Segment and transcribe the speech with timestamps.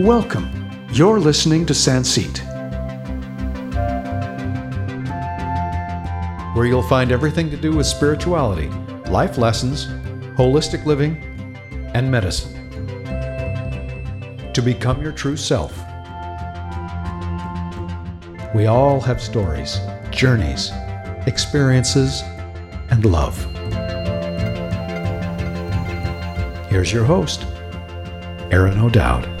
[0.00, 0.70] Welcome.
[0.90, 2.38] You're listening to Sanseet,
[6.56, 8.68] where you'll find everything to do with spirituality,
[9.10, 9.88] life lessons,
[10.38, 11.22] holistic living,
[11.92, 12.70] and medicine.
[14.54, 15.76] To become your true self.
[18.54, 19.78] We all have stories,
[20.10, 20.72] journeys,
[21.26, 22.22] experiences,
[22.90, 23.36] and love.
[26.70, 27.44] Here's your host,
[28.50, 29.31] Aaron O'Dowd.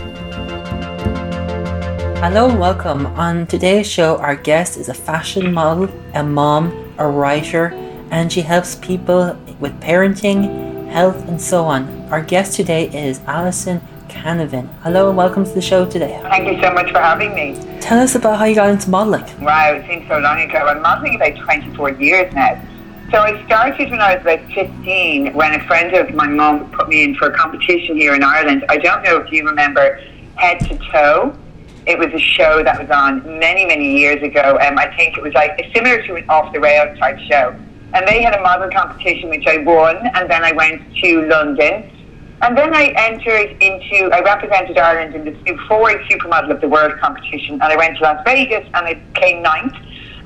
[2.22, 3.06] Hello and welcome.
[3.18, 7.72] On today's show, our guest is a fashion model, a mom, a writer,
[8.12, 11.88] and she helps people with parenting, health, and so on.
[12.12, 14.68] Our guest today is Alison Canavan.
[14.82, 16.16] Hello and welcome to the show today.
[16.22, 17.58] Thank you so much for having me.
[17.80, 19.24] Tell us about how you got into modelling.
[19.42, 20.58] Wow, it seems so long ago.
[20.58, 22.64] I'm modelling about 24 years now.
[23.10, 26.88] So I started when I was about 15 when a friend of my mum put
[26.88, 28.64] me in for a competition here in Ireland.
[28.68, 30.00] I don't know if you remember
[30.36, 31.36] Head to Toe.
[31.86, 34.58] It was a show that was on many, many years ago.
[34.60, 37.56] Um, I think it was like similar to an off the rails type show.
[37.94, 41.90] And they had a model competition which I won, and then I went to London.
[42.40, 46.98] And then I entered into, I represented Ireland in the Ford supermodel of the world
[47.00, 49.74] competition, and I went to Las Vegas and I came ninth,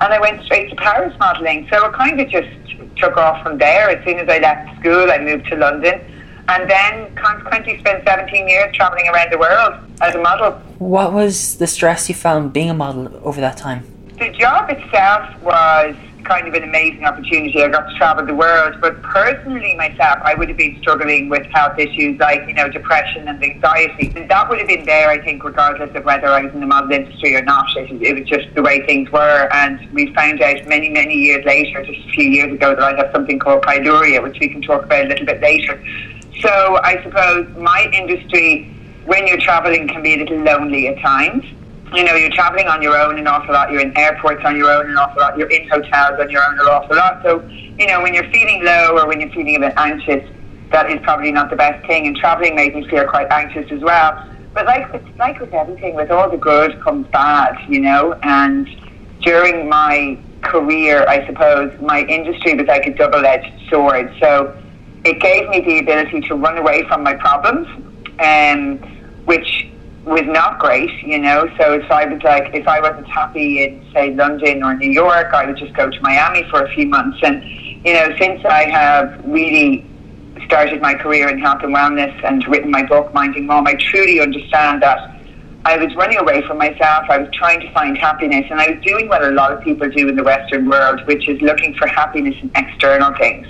[0.00, 1.68] and I went straight to Paris modelling.
[1.70, 2.48] So it kind of just
[2.96, 3.90] took off from there.
[3.90, 6.00] As soon as I left school, I moved to London,
[6.48, 10.52] and then consequently spent 17 years travelling around the world as a model.
[10.78, 13.84] What was the stress you found being a model over that time?
[14.18, 15.94] The job itself was
[16.26, 17.62] kind of an amazing opportunity.
[17.62, 21.46] I got to travel the world, but personally myself, I would have been struggling with
[21.46, 24.12] health issues like, you know, depression and anxiety.
[24.16, 26.66] And that would have been there, I think, regardless of whether I was in the
[26.66, 27.66] model industry or not.
[27.76, 29.48] It, it was just the way things were.
[29.52, 32.96] And we found out many, many years later, just a few years ago, that I
[32.96, 35.82] have something called pyroluria, which we can talk about a little bit later.
[36.40, 38.72] So I suppose my industry,
[39.04, 41.44] when you're traveling, can be a little lonely at times
[41.94, 43.70] you know, you're traveling on your own an awful lot.
[43.70, 45.38] You're in airports on your own an awful lot.
[45.38, 47.22] You're in hotels on your own an awful lot.
[47.22, 47.46] So,
[47.78, 50.28] you know, when you're feeling low or when you're feeling a bit anxious,
[50.72, 52.06] that is probably not the best thing.
[52.06, 54.12] And traveling made me feel quite anxious as well.
[54.52, 58.18] But like with, like with everything, with all the good comes bad, you know.
[58.22, 58.68] And
[59.20, 64.12] during my career, I suppose my industry was like a double-edged sword.
[64.20, 64.60] So
[65.06, 67.68] it gave me the ability to run away from my problems,
[68.18, 68.78] um,
[69.24, 69.68] which
[70.04, 71.48] was not great, you know.
[71.58, 75.28] So if I was like, if I wasn't happy in say London or New York,
[75.32, 77.18] I would just go to Miami for a few months.
[77.22, 77.42] And
[77.84, 79.84] you know, since I have really
[80.44, 84.20] started my career in health and wellness and written my book, Minding Mum, I truly
[84.20, 85.12] understand that.
[85.64, 87.06] I was running away from myself.
[87.10, 89.88] I was trying to find happiness, and I was doing what a lot of people
[89.90, 93.48] do in the Western world, which is looking for happiness in external things.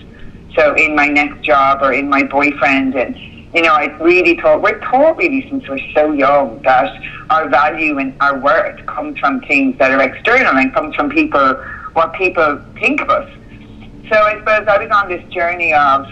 [0.56, 3.16] So, in my next job or in my boyfriend, and
[3.54, 7.00] you know, I really thought we're taught really since we're so young that
[7.30, 11.54] our value and our worth comes from things that are external and comes from people,
[11.92, 13.30] what people think of us.
[14.10, 16.06] So I suppose I was on this journey of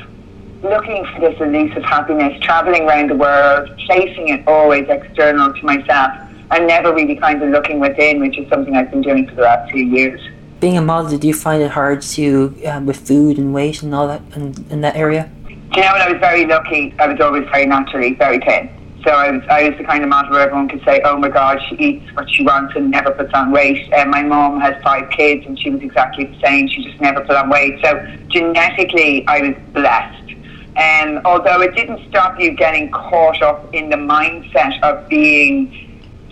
[0.63, 6.13] looking for this elusive happiness, traveling around the world, placing it always external to myself,
[6.51, 9.43] and never really kind of looking within, which is something I've been doing for the
[9.43, 10.21] last few years.
[10.65, 13.95] Being a model, did you find it hard to, um, with food and weight and
[13.95, 15.31] all that in, in that area?
[15.47, 18.71] you know, I was very lucky, I was always very naturally very thin.
[19.05, 21.29] So I was, I was the kind of model where everyone could say, "Oh my
[21.29, 24.83] God, she eats what she wants and never puts on weight." And my mom has
[24.83, 26.67] five kids, and she was exactly the same.
[26.69, 27.79] She just never put on weight.
[27.85, 27.91] So
[28.29, 30.33] genetically, I was blessed.
[30.77, 35.84] And although it didn't stop you getting caught up in the mindset of being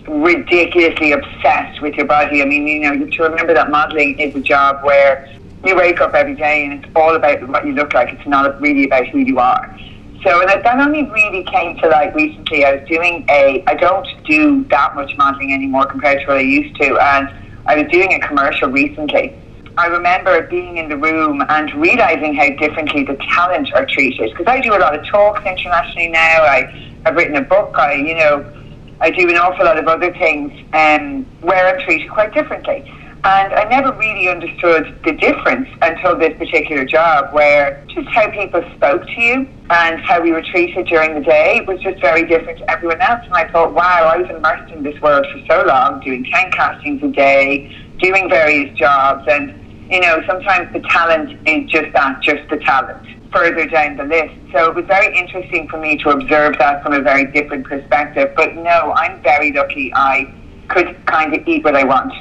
[0.07, 2.41] ridiculously obsessed with your body.
[2.41, 5.27] I mean, you know, you have to remember that modeling is a job where
[5.65, 8.13] you wake up every day and it's all about what you look like.
[8.13, 9.77] It's not really about who you are.
[10.23, 12.63] So and that only really came to light recently.
[12.63, 16.41] I was doing a, I don't do that much modelling anymore compared to what I
[16.41, 17.29] used to, and
[17.65, 19.37] I was doing a commercial recently.
[19.77, 24.29] I remember being in the room and realizing how differently the talent are treated.
[24.29, 26.43] Because I do a lot of talks internationally now.
[26.43, 27.73] I, I've written a book.
[27.77, 28.45] I, you know,
[29.03, 32.89] I do an awful lot of other things um, where I'm treated quite differently.
[33.25, 38.63] And I never really understood the difference until this particular job, where just how people
[38.77, 42.59] spoke to you and how we were treated during the day was just very different
[42.59, 43.19] to everyone else.
[43.25, 46.51] And I thought, wow, I was immersed in this world for so long, doing 10
[46.51, 49.27] castings a day, doing various jobs.
[49.29, 54.03] And, you know, sometimes the talent is just that, just the talent further down the
[54.03, 54.33] list.
[54.53, 58.31] So it was very interesting for me to observe that from a very different perspective.
[58.35, 60.33] But no, I'm very lucky I
[60.69, 62.13] could kind of eat what I want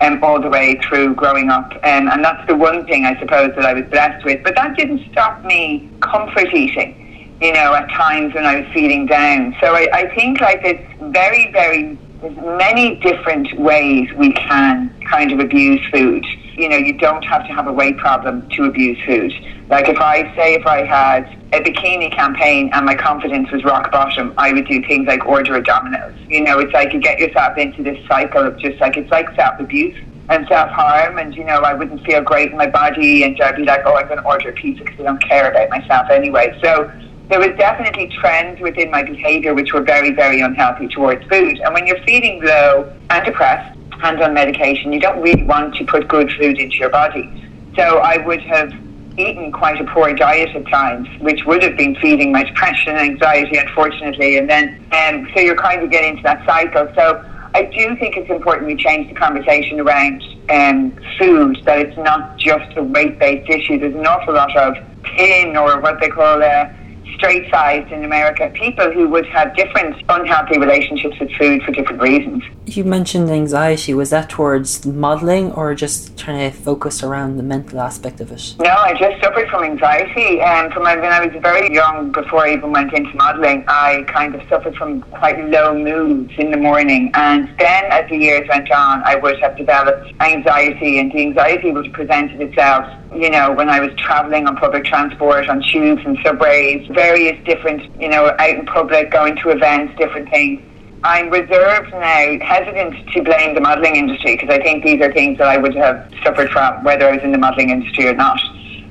[0.00, 1.72] um, all the way through growing up.
[1.72, 4.42] Um, and that's the one thing I suppose that I was blessed with.
[4.44, 6.94] But that didn't stop me comfort eating.
[7.40, 9.54] you know, at times when I was feeling down.
[9.60, 10.82] So I, I think like it's
[11.12, 16.24] very, very, there's many different ways we can kind of abuse food.
[16.56, 19.32] You know, you don't have to have a weight problem to abuse food.
[19.70, 23.92] Like if I say if I had a bikini campaign and my confidence was rock
[23.92, 26.14] bottom, I would do things like order a Domino's.
[26.28, 29.26] You know, it's like you get yourself into this cycle of just like it's like
[29.36, 29.96] self abuse
[30.30, 33.56] and self harm, and you know I wouldn't feel great in my body, and I'd
[33.56, 36.08] be like, oh, I'm going to order a pizza because I don't care about myself
[36.10, 36.58] anyway.
[36.62, 36.90] So
[37.28, 41.60] there was definitely trends within my behaviour which were very, very unhealthy towards food.
[41.60, 45.84] And when you're feeling low and depressed and on medication, you don't really want to
[45.84, 47.30] put good food into your body.
[47.76, 48.72] So I would have
[49.18, 53.10] eaten quite a poor diet at times, which would have been feeding my depression and
[53.10, 54.38] anxiety, unfortunately.
[54.38, 56.88] And then, um, so you're kind of getting into that cycle.
[56.94, 57.24] So
[57.54, 62.38] I do think it's important we change the conversation around um, food, that it's not
[62.38, 63.78] just a weight based issue.
[63.78, 64.74] There's an awful lot of
[65.16, 66.74] thin or what they call a
[67.18, 72.00] straight sized in America, people who would have different unhealthy relationships with food for different
[72.00, 72.42] reasons.
[72.64, 73.92] You mentioned anxiety.
[73.92, 78.54] Was that towards modelling or just trying to focus around the mental aspect of it?
[78.60, 80.40] No, I just suffered from anxiety.
[80.40, 84.04] And um, from when I was very young, before I even went into modelling, I
[84.06, 87.10] kind of suffered from quite low moods in the morning.
[87.14, 91.72] And then as the years went on, I would have developed anxiety, and the anxiety
[91.72, 96.02] would have presented itself you know, when I was traveling on public transport, on tubes
[96.04, 100.62] and subways, various different, you know, out in public, going to events, different things.
[101.04, 105.38] I'm reserved now, hesitant to blame the modelling industry because I think these are things
[105.38, 108.38] that I would have suffered from, whether I was in the modelling industry or not.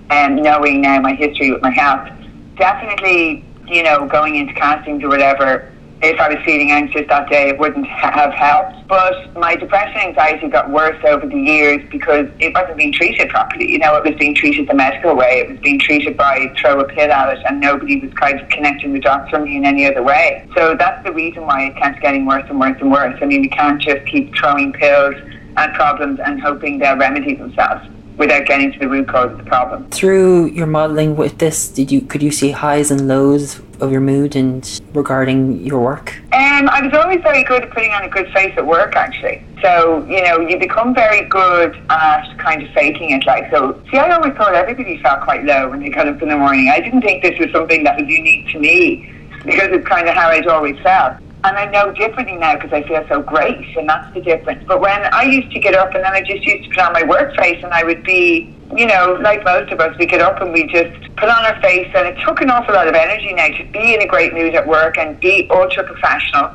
[0.09, 2.09] And knowing now my history with my health,
[2.57, 5.71] definitely, you know, going into castings or whatever,
[6.01, 8.87] if I was feeling anxious that day, it wouldn't have helped.
[8.87, 13.71] But my depression anxiety got worse over the years because it wasn't being treated properly.
[13.71, 15.39] You know, it was being treated the medical way.
[15.39, 18.47] It was being treated by throw a pill at it, and nobody was kind of
[18.49, 20.47] connecting the dots for me in any other way.
[20.55, 23.17] So that's the reason why it kept getting worse and worse and worse.
[23.21, 25.15] I mean, you can't just keep throwing pills
[25.57, 29.43] at problems and hoping they'll remedy themselves without getting to the root cause of the
[29.43, 29.89] problem.
[29.89, 34.01] Through your modelling with this, did you could you see highs and lows of your
[34.01, 36.15] mood and regarding your work?
[36.33, 39.43] Um, I was always very good at putting on a good face at work, actually.
[39.61, 43.25] So you know, you become very good at kind of faking it.
[43.25, 46.29] Like so, see, I always thought everybody felt quite low when they got up in
[46.29, 46.69] the morning.
[46.69, 49.13] I didn't think this was something that was unique to me
[49.45, 51.17] because it's kind of how I'd always felt.
[51.43, 54.63] And I know differently now because I feel so great, and that's the difference.
[54.67, 56.93] But when I used to get up and then I just used to put on
[56.93, 60.19] my work face, and I would be, you know, like most of us, we get
[60.19, 62.95] up and we just put on our face, and it took an awful lot of
[62.95, 66.51] energy now to be in a great mood at work and be ultra professional.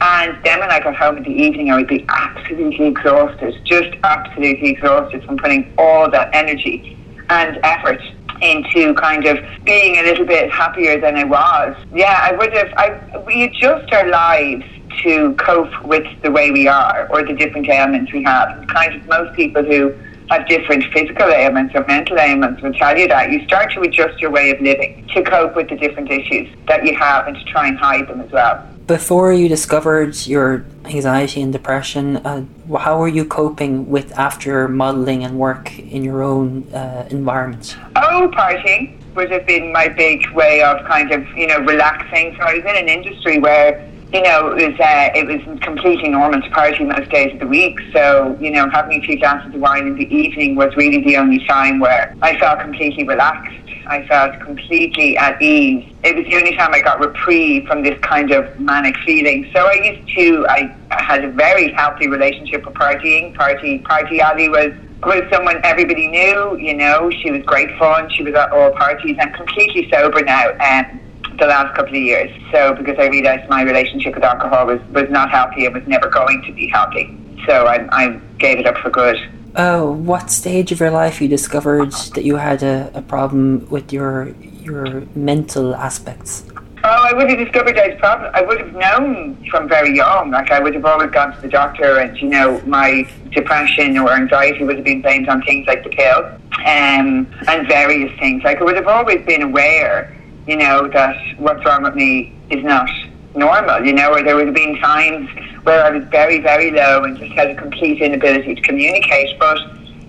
[0.00, 3.90] And then when I got home in the evening, I would be absolutely exhausted, just
[4.02, 6.98] absolutely exhausted from putting all that energy
[7.28, 8.00] and effort
[8.42, 11.76] into kind of being a little bit happier than I was.
[11.94, 12.68] Yeah, I would have.
[12.76, 12.90] I
[13.26, 14.64] we adjust our lives
[15.04, 18.48] to cope with the way we are or the different ailments we have.
[18.68, 19.94] Kind of most people who
[20.30, 24.20] have different physical ailments or mental ailments will tell you that you start to adjust
[24.20, 27.44] your way of living to cope with the different issues that you have and to
[27.44, 32.44] try and hide them as well before you discovered your anxiety and depression, uh,
[32.78, 37.76] how were you coping with after modelling and work in your own uh, environment?
[37.96, 42.34] Oh, partying would have been my big way of kind of, you know, relaxing.
[42.36, 46.08] So I was in an industry where, you know, it was, uh, it was completely
[46.08, 47.78] normal to party most days of the week.
[47.92, 51.16] So, you know, having a few glasses of wine in the evening was really the
[51.16, 53.61] only time where I felt completely relaxed.
[53.86, 55.92] I felt completely at ease.
[56.04, 59.50] It was the only time I got reprieve from this kind of manic feeling.
[59.54, 63.34] So I used to, I, had a very healthy relationship with partying.
[63.34, 64.72] Party, Party Ali was
[65.04, 66.56] was someone everybody knew.
[66.58, 68.08] You know, she was great fun.
[68.10, 69.16] She was at all parties.
[69.20, 70.50] I'm completely sober now.
[70.60, 71.00] Um,
[71.38, 72.30] the last couple of years.
[72.52, 76.08] So because I realised my relationship with alcohol was, was not healthy and was never
[76.08, 77.18] going to be healthy.
[77.46, 79.16] So I, I gave it up for good
[79.54, 83.92] uh, what stage of your life you discovered that you had a, a problem with
[83.92, 84.28] your
[84.62, 86.44] your mental aspects?
[86.84, 88.30] Oh, I would have discovered I problem.
[88.34, 90.30] I would have known from very young.
[90.32, 94.10] Like I would have always gone to the doctor, and you know, my depression or
[94.12, 96.24] anxiety would have been blamed on things like the pill,
[96.66, 98.42] um, and various things.
[98.42, 100.16] Like I would have always been aware,
[100.48, 102.88] you know, that what's wrong with me is not
[103.36, 103.84] normal.
[103.84, 105.28] You know, or there would have been times
[105.62, 109.38] where I was very, very low and just had a complete inability to communicate.
[109.38, 109.58] But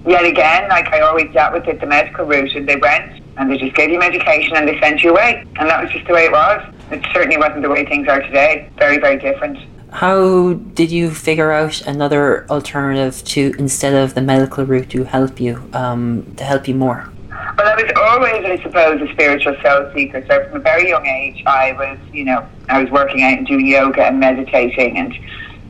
[0.05, 3.51] yet again, like I always dealt with it the medical route, and they went and
[3.51, 5.45] they just gave you medication and they sent you away.
[5.57, 6.61] And that was just the way it was.
[6.91, 8.69] It certainly wasn't the way things are today.
[8.77, 9.57] Very, very different.
[9.91, 15.39] How did you figure out another alternative to instead of the medical route to help
[15.39, 17.09] you, um, to help you more?
[17.57, 20.25] Well, I was always, I suppose, a spiritual soul seeker.
[20.27, 23.45] So from a very young age, I was, you know, I was working out and
[23.45, 25.13] doing yoga and meditating and,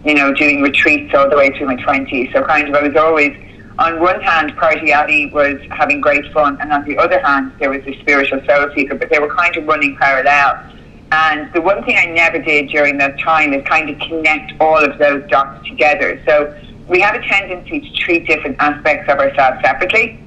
[0.05, 2.33] you know, doing retreats all the way through my 20s.
[2.33, 3.35] So kind of, I was always,
[3.79, 7.69] on one hand, Party Addy was having great fun, and on the other hand, there
[7.69, 10.71] was a spiritual soul seeker, but they were kind of running parallel.
[11.11, 14.83] And the one thing I never did during that time is kind of connect all
[14.83, 16.21] of those dots together.
[16.25, 20.19] So we have a tendency to treat different aspects of ourselves separately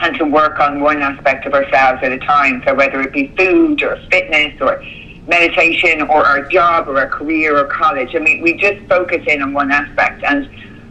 [0.00, 2.62] and to work on one aspect of ourselves at a time.
[2.66, 4.82] So whether it be food or fitness or
[5.28, 9.42] meditation or our job or our career or college, I mean, we just focus in
[9.42, 10.24] on one aspect.
[10.24, 10.48] And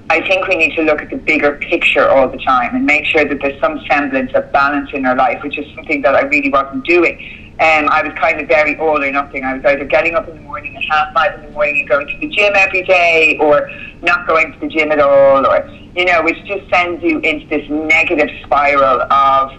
[0.09, 3.05] I think we need to look at the bigger picture all the time and make
[3.05, 6.21] sure that there's some semblance of balance in our life, which is something that I
[6.21, 7.47] really wasn't doing.
[7.59, 9.43] Um, I was kind of very all or nothing.
[9.43, 11.89] I was either getting up in the morning at half five in the morning and
[11.89, 13.67] going to the gym every day, or
[14.03, 17.47] not going to the gym at all, or you know, which just sends you into
[17.47, 19.51] this negative spiral of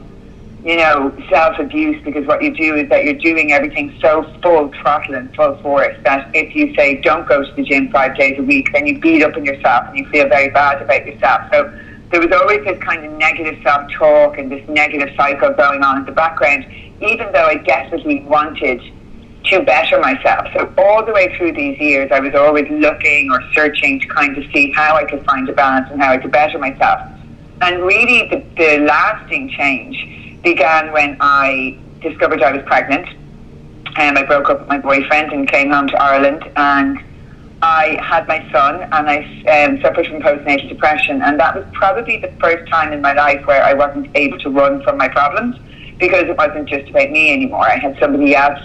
[0.65, 4.71] you know self abuse because what you do is that you're doing everything so full
[4.81, 8.39] throttle and full force that if you say don't go to the gym five days
[8.39, 11.43] a week, then you beat up on yourself and you feel very bad about yourself.
[11.53, 11.71] So
[12.11, 15.99] there was always this kind of negative self talk and this negative cycle going on
[15.99, 16.67] in the background
[17.01, 18.83] even though I desperately wanted
[19.45, 20.49] to better myself.
[20.53, 24.37] So all the way through these years, I was always looking or searching to kind
[24.37, 27.01] of see how I could find a balance and how I could better myself.
[27.61, 29.97] And really, the, the lasting change
[30.49, 33.07] began when I discovered I was pregnant.
[33.97, 36.43] And I broke up with my boyfriend and came home to Ireland.
[36.57, 36.99] And
[37.61, 39.17] I had my son, and I
[39.55, 41.21] um, suffered from postnatal depression.
[41.23, 44.51] And that was probably the first time in my life where I wasn't able to
[44.51, 45.57] run from my problems
[45.99, 47.67] because it wasn't just about me anymore.
[47.67, 48.61] I had somebody else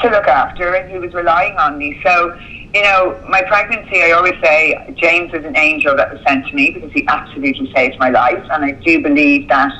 [0.00, 1.98] to look after and who was relying on me.
[2.04, 2.38] So,
[2.74, 6.54] you know, my pregnancy, I always say James was an angel that was sent to
[6.54, 8.44] me because he absolutely saved my life.
[8.52, 9.72] And I do believe that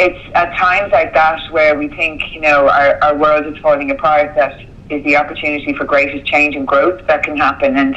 [0.00, 3.90] it's at times like that where we think, you know, our, our world is falling
[3.90, 7.76] apart, that is the opportunity for greatest change and growth that can happen.
[7.76, 7.94] And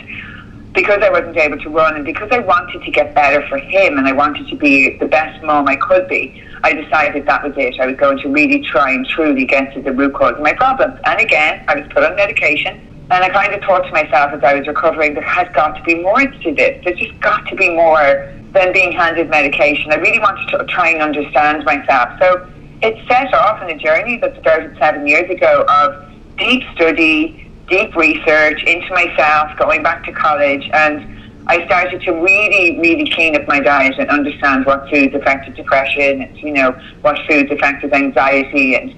[0.73, 3.97] because I wasn't able to run and because I wanted to get better for him
[3.97, 7.53] and I wanted to be the best mom I could be, I decided that was
[7.55, 7.79] it.
[7.79, 10.53] I was going to really try and truly get to the root cause of my
[10.53, 10.99] problems.
[11.05, 12.81] And again, I was put on medication
[13.11, 15.83] and I kind of thought to myself as I was recovering, there has got to
[15.83, 16.83] be more to this.
[16.83, 19.91] There's just got to be more than being handed medication.
[19.91, 22.09] I really wanted to try and understand myself.
[22.19, 22.47] So
[22.81, 27.95] it set off on a journey that started seven years ago of deep study, deep
[27.95, 31.13] research into myself, going back to college, and
[31.47, 36.21] I started to really, really clean up my diet and understand what foods affected depression
[36.21, 38.75] and, you know, what foods affected anxiety.
[38.75, 38.95] And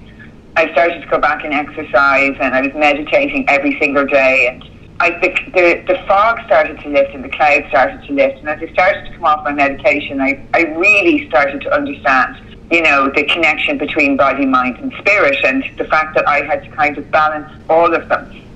[0.56, 4.46] I started to go back and exercise and I was meditating every single day.
[4.48, 4.62] And
[4.98, 8.38] I, the, the, the fog started to lift and the clouds started to lift.
[8.38, 12.38] And as I started to come off my medication, I, I really started to understand
[12.70, 16.64] you know, the connection between body, mind, and spirit, and the fact that I had
[16.64, 18.46] to kind of balance all of them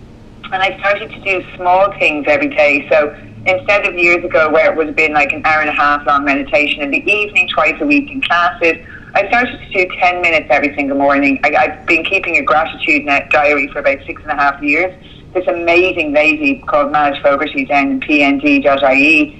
[0.52, 2.88] and I started to do small things every day.
[2.90, 3.14] So
[3.46, 6.06] instead of years ago where it would have been like an hour and a half
[6.06, 8.76] long meditation in the evening, twice a week in classes,
[9.14, 11.40] I started to do 10 minutes every single morning.
[11.44, 14.92] I, I've been keeping a gratitude net diary for about six and a half years.
[15.32, 19.36] This amazing lady called Madge Fogarty down in pnd.ie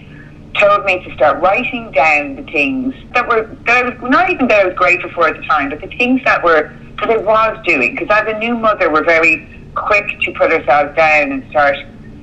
[0.55, 4.47] told me to start writing down the things that were that I was not even
[4.49, 6.71] that I was grateful for at the time, but the things that were
[7.01, 7.97] that I was doing.
[7.97, 11.77] Because as a new mother, we're very quick to put ourselves down and start,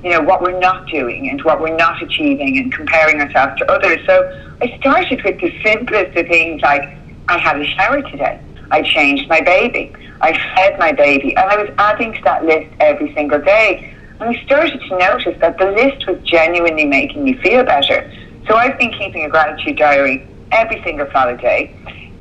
[0.03, 3.71] you know, what we're not doing and what we're not achieving and comparing ourselves to
[3.71, 3.99] others.
[4.05, 4.29] So
[4.61, 6.83] I started with the simplest of things like
[7.27, 8.39] I had a shower today.
[8.71, 9.93] I changed my baby.
[10.21, 11.35] I fed my baby.
[11.37, 13.93] And I was adding to that list every single day.
[14.19, 18.11] And I started to notice that the list was genuinely making me feel better.
[18.47, 21.73] So I've been keeping a gratitude diary every single solid day.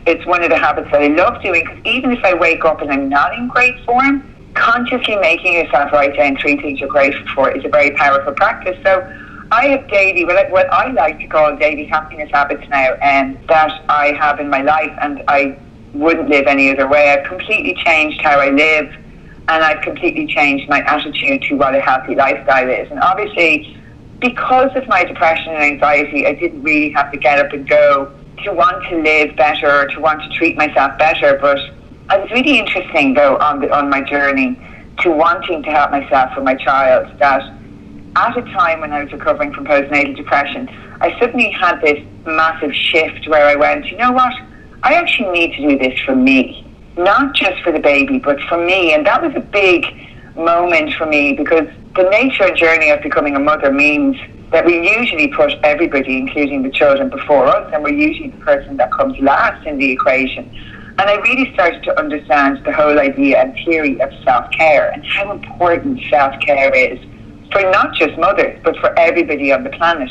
[0.07, 2.81] It's one of the habits that I love doing because even if I wake up
[2.81, 4.23] and I'm not in great form,
[4.55, 8.77] consciously making yourself write down three things you're grateful for is a very powerful practice.
[8.85, 9.07] So
[9.51, 13.85] I have daily, what I like to call daily happiness habits now, and um, that
[13.89, 15.57] I have in my life, and I
[15.99, 17.11] wouldn't live any other way.
[17.11, 18.95] I've completely changed how I live,
[19.49, 22.91] and I've completely changed my attitude to what a healthy lifestyle is.
[22.91, 23.77] And obviously,
[24.21, 28.13] because of my depression and anxiety, I didn't really have to get up and go
[28.45, 32.59] to want to live better, to want to treat myself better, but it was really
[32.59, 34.61] interesting though on the, on my journey
[34.99, 37.43] to wanting to help myself for my child that
[38.17, 40.69] at a time when I was recovering from postnatal depression,
[41.01, 44.33] I suddenly had this massive shift where I went, you know what?
[44.87, 46.65] I actually need to do this for me,
[46.97, 48.95] not just for the baby, but for me.
[48.95, 49.85] And that was a big
[50.37, 51.67] moment for me because
[51.97, 54.17] the nature and journey of becoming a mother means
[54.53, 58.77] that we usually put everybody, including the children, before us, and we're usually the person
[58.77, 60.49] that comes last in the equation.
[61.01, 65.05] And I really started to understand the whole idea and theory of self care and
[65.05, 67.01] how important self care is
[67.51, 70.11] for not just mothers, but for everybody on the planet.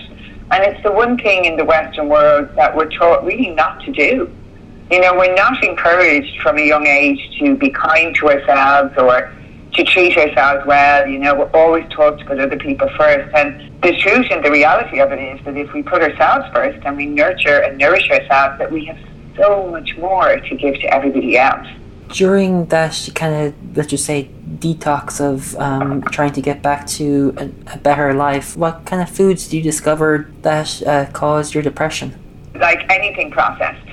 [0.52, 3.94] And it's the one thing in the Western world that we're taught really not to
[3.94, 4.36] do.
[4.92, 9.34] You know, we're not encouraged from a young age to be kind to ourselves or
[9.74, 11.08] to treat ourselves well.
[11.08, 13.34] You know, we're always taught to put other people first.
[13.36, 16.86] And the truth and the reality of it is that if we put ourselves first
[16.86, 18.98] and we nurture and nourish ourselves, that we have
[19.36, 21.68] so much more to give to everybody else.
[22.10, 27.34] During that kind of, let's just say, detox of um, trying to get back to
[27.38, 31.64] a, a, better life, what kind of foods do you discover that uh, caused your
[31.64, 32.14] depression?
[32.56, 33.85] Like anything processed,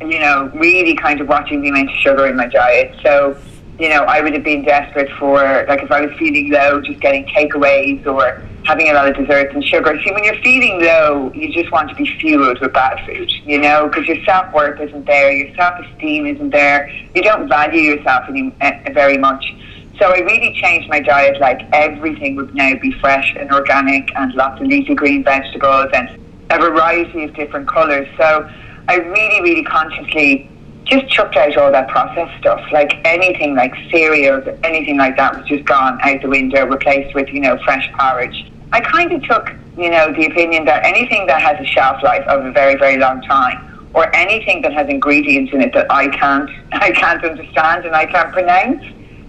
[0.00, 2.94] you know, really kind of watching the amount of sugar in my diet.
[3.02, 3.36] So,
[3.78, 7.00] you know, I would have been desperate for, like, if I was feeling low, just
[7.00, 9.98] getting takeaways or having a lot of desserts and sugar.
[10.02, 13.58] See, when you're feeling low, you just want to be fueled with bad food, you
[13.58, 17.80] know, because your self worth isn't there, your self esteem isn't there, you don't value
[17.80, 19.44] yourself any, uh, very much.
[19.98, 21.40] So I really changed my diet.
[21.40, 26.08] Like everything would now be fresh and organic, and lots of leafy green vegetables and
[26.50, 28.08] a variety of different colours.
[28.16, 28.48] So
[28.90, 30.50] I really, really consciously
[30.82, 32.60] just chucked out all that processed stuff.
[32.72, 37.28] Like anything like cereals, anything like that was just gone out the window, replaced with,
[37.28, 38.50] you know, fresh porridge.
[38.72, 42.26] I kind of took, you know, the opinion that anything that has a shelf life
[42.26, 46.08] of a very, very long time, or anything that has ingredients in it that I
[46.08, 48.82] can't, I can't understand and I can't pronounce,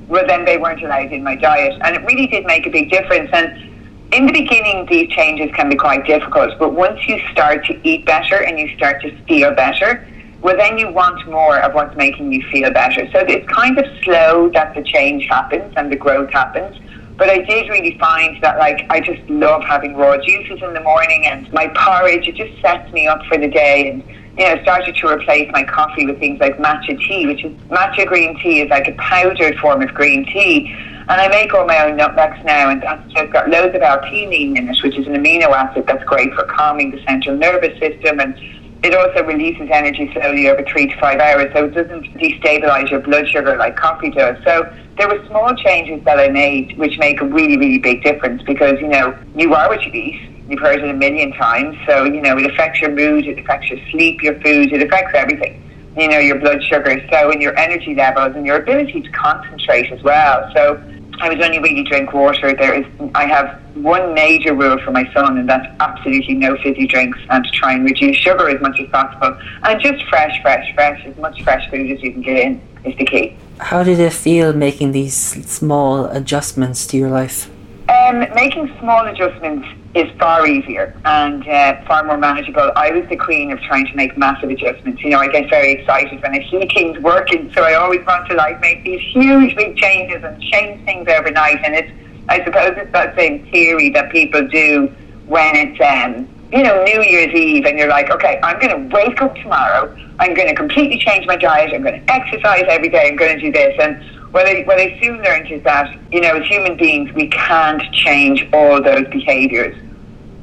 [0.07, 1.79] well, then they weren't allowed in my diet.
[1.83, 3.29] And it really did make a big difference.
[3.31, 3.70] And
[4.11, 8.05] in the beginning, these changes can be quite difficult, but once you start to eat
[8.05, 10.05] better and you start to feel better,
[10.41, 13.09] well, then you want more of what's making you feel better.
[13.11, 16.77] So it's kind of slow that the change happens and the growth happens.
[17.15, 20.81] But I did really find that, like, I just love having raw juices in the
[20.81, 23.91] morning and my porridge, it just sets me up for the day.
[23.91, 24.03] And,
[24.37, 28.07] you know, started to replace my coffee with things like matcha tea, which is matcha
[28.07, 30.73] green tea is like a powdered form of green tea.
[31.11, 34.69] And I make all my own nutmegs now, and just got loads of L-theanine in
[34.69, 38.33] it, which is an amino acid that's great for calming the central nervous system and
[38.81, 43.01] it also releases energy slowly over three to five hours, so it doesn't destabilize your
[43.01, 44.37] blood sugar like coffee does.
[44.45, 48.41] So there were small changes that I made which make a really, really big difference
[48.43, 50.17] because, you know, you are what you eat.
[50.47, 51.77] You've heard it a million times.
[51.87, 55.11] So, you know, it affects your mood, it affects your sleep, your food, it affects
[55.13, 55.57] everything.
[55.97, 59.91] You know, your blood sugar, so and your energy levels and your ability to concentrate
[59.91, 60.49] as well.
[60.55, 60.81] So
[61.21, 62.55] I would only really drink water.
[62.55, 66.87] There is, I have one major rule for my son, and that's absolutely no fizzy
[66.87, 70.73] drinks, and to try and reduce sugar as much as possible, and just fresh, fresh,
[70.73, 73.37] fresh, as much fresh food as you can get in is the key.
[73.59, 77.50] How did it feel making these small adjustments to your life?
[77.91, 82.71] Um, making small adjustments is far easier and uh, far more manageable.
[82.77, 85.03] I was the queen of trying to make massive adjustments.
[85.03, 88.29] You know, I get very excited when I see things working, so I always want
[88.29, 91.59] to like make these huge big changes and change things overnight.
[91.65, 91.91] And it's,
[92.29, 94.87] I suppose, it's that same theory that people do
[95.25, 98.95] when it's, um, you know, New Year's Eve, and you're like, okay, I'm going to
[98.95, 99.93] wake up tomorrow.
[100.19, 101.73] I'm going to completely change my diet.
[101.73, 103.09] I'm going to exercise every day.
[103.09, 106.21] I'm going to do this and what I, what I soon learned is that, you
[106.21, 109.75] know, as human beings, we can't change all those behaviours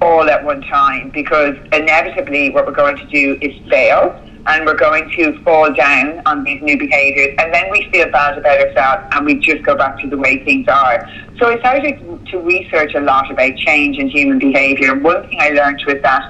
[0.00, 4.76] all at one time because inevitably what we're going to do is fail and we're
[4.76, 9.02] going to fall down on these new behaviours and then we feel bad about ourselves
[9.12, 11.08] and we just go back to the way things are.
[11.38, 14.94] So I started to research a lot about change in human behaviour.
[14.94, 16.22] One thing I learned was that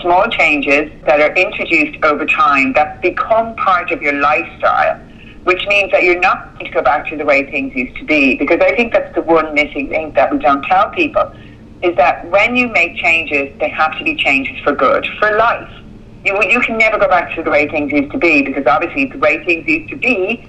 [0.00, 5.00] small changes that are introduced over time that become part of your lifestyle
[5.46, 8.04] which means that you're not going to go back to the way things used to
[8.04, 8.36] be.
[8.36, 11.32] Because I think that's the one missing link that we don't tell people
[11.84, 15.70] is that when you make changes, they have to be changes for good, for life.
[16.24, 19.06] You, you can never go back to the way things used to be because obviously
[19.06, 20.48] the way things used to be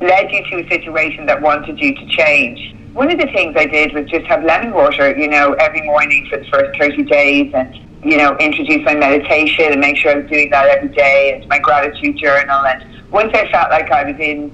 [0.00, 2.74] led you to a situation that wanted you to change.
[2.94, 6.26] One of the things I did was just have lemon water, you know, every morning
[6.30, 10.20] for the first 30 days and, you know, introduce my meditation and make sure I
[10.20, 14.10] was doing that every day and my gratitude journal and once I felt like I
[14.10, 14.52] was in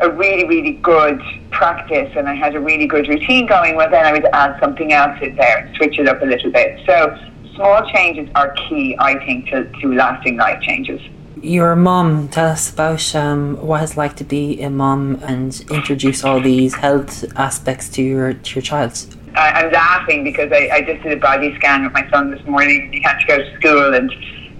[0.00, 4.04] a really, really good practice and I had a really good routine going, well, then
[4.04, 6.80] I would add something else in there and switch it up a little bit.
[6.86, 7.18] So
[7.54, 11.00] small changes are key, I think, to, to lasting life changes.
[11.42, 16.24] Your mum, tell us about um, what it's like to be a mum and introduce
[16.24, 19.16] all these health aspects to your to your child.
[19.36, 22.44] I, I'm laughing because I, I just did a body scan with my son this
[22.46, 24.12] morning he had to go to school and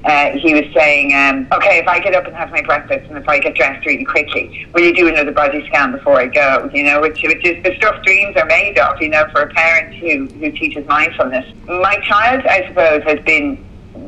[0.09, 3.19] uh, he was saying, um, okay, if I get up and have my breakfast and
[3.19, 6.71] if I get dressed really quickly, will you do another body scan before I go?
[6.73, 9.53] You know, which, which is the stuff dreams are made of, you know, for a
[9.53, 11.45] parent who, who teaches mindfulness.
[11.67, 13.63] My child, I suppose, has been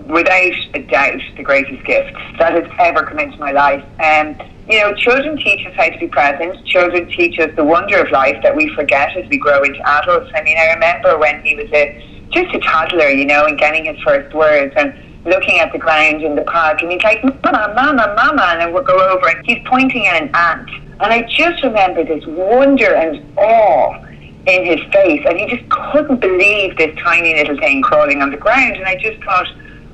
[0.09, 3.85] without a doubt the greatest gift that has ever come into my life.
[4.03, 4.37] Um,
[4.71, 6.65] you know, children teach us how to be present.
[6.65, 10.31] Children teach us the wonder of life that we forget as we grow into adults.
[10.35, 13.87] I mean, I remember when he was a just a toddler, you know, and getting
[13.87, 17.73] his first words and looking at the ground in the park, and he's like, "Mama,
[17.75, 21.23] Mama, Mama," and then we'll go over, and he's pointing at an ant, and I
[21.23, 24.05] just remember this wonder and awe
[24.47, 28.37] in his face, and he just couldn't believe this tiny little thing crawling on the
[28.37, 29.47] ground, and I just thought,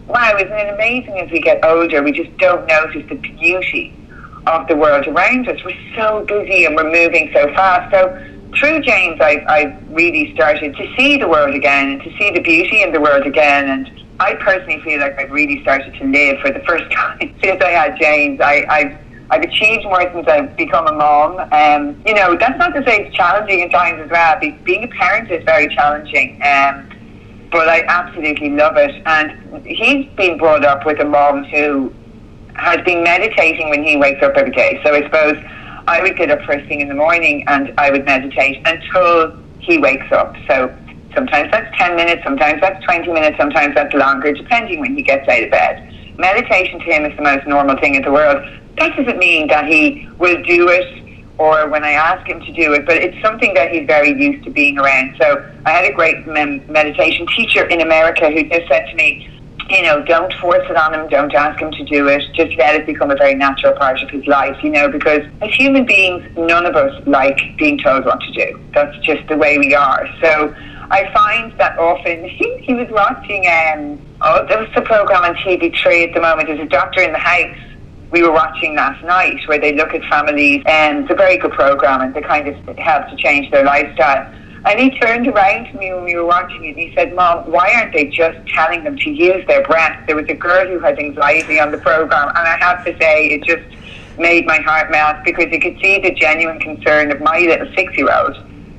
[0.06, 3.92] wow, isn't it amazing as we get older, we just don't notice the beauty
[4.46, 5.58] of the world around us.
[5.64, 7.90] We're so busy and we're moving so fast.
[7.90, 8.16] So
[8.58, 12.40] through James, I, I really started to see the world again and to see the
[12.40, 13.68] beauty in the world again.
[13.68, 17.62] And I personally feel like I've really started to live for the first time since
[17.62, 18.40] I had James.
[18.40, 18.98] I, I've
[19.29, 21.38] I've achieved more since I've become a mom.
[21.50, 24.38] Um, you know, that's not to say it's challenging at times as well.
[24.62, 26.40] Being a parent is very challenging.
[26.42, 26.88] Um,
[27.50, 29.02] but I absolutely love it.
[29.07, 31.92] And he's been brought up with a mom who
[32.55, 34.81] has been meditating when he wakes up every day.
[34.85, 35.42] So I suppose
[35.88, 39.79] I would get up first thing in the morning and I would meditate until he
[39.79, 40.37] wakes up.
[40.48, 40.74] So
[41.16, 45.26] sometimes that's 10 minutes, sometimes that's 20 minutes, sometimes that's longer, depending when he gets
[45.29, 45.83] out of bed.
[46.18, 48.38] Meditation to him is the most normal thing in the world.
[48.79, 51.02] That doesn't mean that he will do it
[51.38, 54.44] or when I ask him to do it, but it's something that he's very used
[54.44, 55.16] to being around.
[55.20, 59.29] So I had a great mem- meditation teacher in America who just said to me,
[59.68, 62.76] you know, don't force it on him, don't ask him to do it, just let
[62.76, 66.24] it become a very natural part of his life, you know, because as human beings,
[66.37, 68.61] none of us like being told what to do.
[68.72, 70.09] That's just the way we are.
[70.22, 70.55] So
[70.90, 75.35] I find that often he, he was watching, um, oh, there was a program on
[75.37, 77.57] TV3 at the moment, there's a doctor in the house
[78.12, 81.51] we were watching last night where they look at families and it's a very good
[81.53, 84.33] program and they kind of help to change their lifestyle.
[84.64, 87.51] And he turned around to me when we were watching it and he said, Mom,
[87.51, 90.07] why aren't they just telling them to use their breath?
[90.07, 93.29] There was a girl who had anxiety on the program, and I have to say,
[93.29, 93.64] it just
[94.18, 97.96] made my heart melt because you could see the genuine concern of my little six
[97.96, 98.37] year old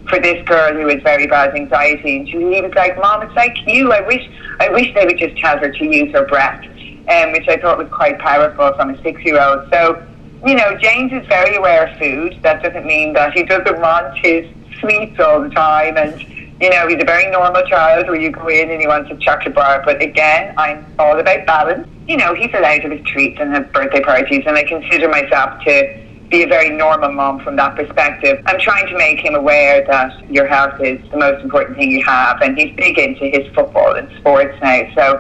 [0.10, 2.18] for this girl who had very bad anxiety.
[2.18, 3.92] And she, he was like, Mom, it's like you.
[3.92, 6.64] I wish, I wish they would just tell her to use her breath,
[7.10, 9.68] um, which I thought was quite powerful from a six year old.
[9.72, 10.06] So,
[10.46, 12.38] you know, James is very aware of food.
[12.44, 14.46] That doesn't mean that he doesn't want his
[14.80, 16.24] sweets all the time and
[16.60, 19.18] you know, he's a very normal child where you go in and he wants a
[19.18, 19.82] chocolate bar.
[19.86, 21.88] But again, I'm all about balance.
[22.08, 25.64] You know, he's allowed to have treats and have birthday parties, and I consider myself
[25.66, 28.42] to be a very normal mom from that perspective.
[28.46, 32.04] I'm trying to make him aware that your health is the most important thing you
[32.04, 34.82] have, and he's big into his football and sports now.
[34.96, 35.20] So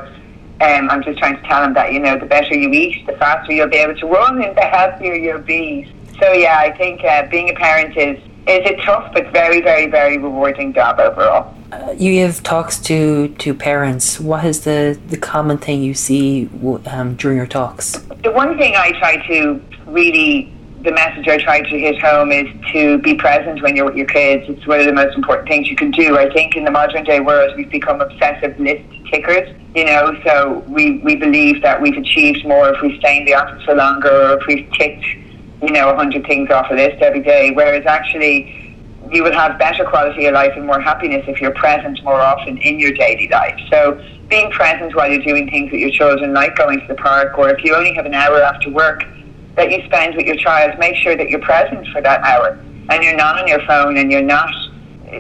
[0.61, 3.13] um, I'm just trying to tell him that, you know, the better you eat, the
[3.13, 5.91] faster you'll be able to run, and the healthier you'll be.
[6.19, 9.87] So yeah, I think uh, being a parent is it's a tough but very, very,
[9.87, 11.53] very rewarding job overall.
[11.71, 14.19] Uh, you give talks to, to parents.
[14.19, 16.49] What is the, the common thing you see
[16.85, 17.99] um, during your talks?
[18.23, 22.47] The one thing I try to really, the message I try to hit home is
[22.73, 24.43] to be present when you're with your kids.
[24.47, 26.17] It's one of the most important things you can do.
[26.17, 29.49] I think in the modern day world, we've become obsessive list tickers.
[29.75, 33.33] You know, so we, we believe that we've achieved more if we stay in the
[33.33, 35.05] office for longer or if we've ticked
[35.61, 38.75] you know, 100 things off a list every day, whereas actually
[39.11, 42.57] you will have better quality of life and more happiness if you're present more often
[42.57, 43.59] in your daily life.
[43.71, 47.37] So being present while you're doing things with your children, like going to the park,
[47.37, 49.03] or if you only have an hour after work
[49.57, 52.57] that you spend with your child, make sure that you're present for that hour
[52.89, 54.49] and you're not on your phone and you're not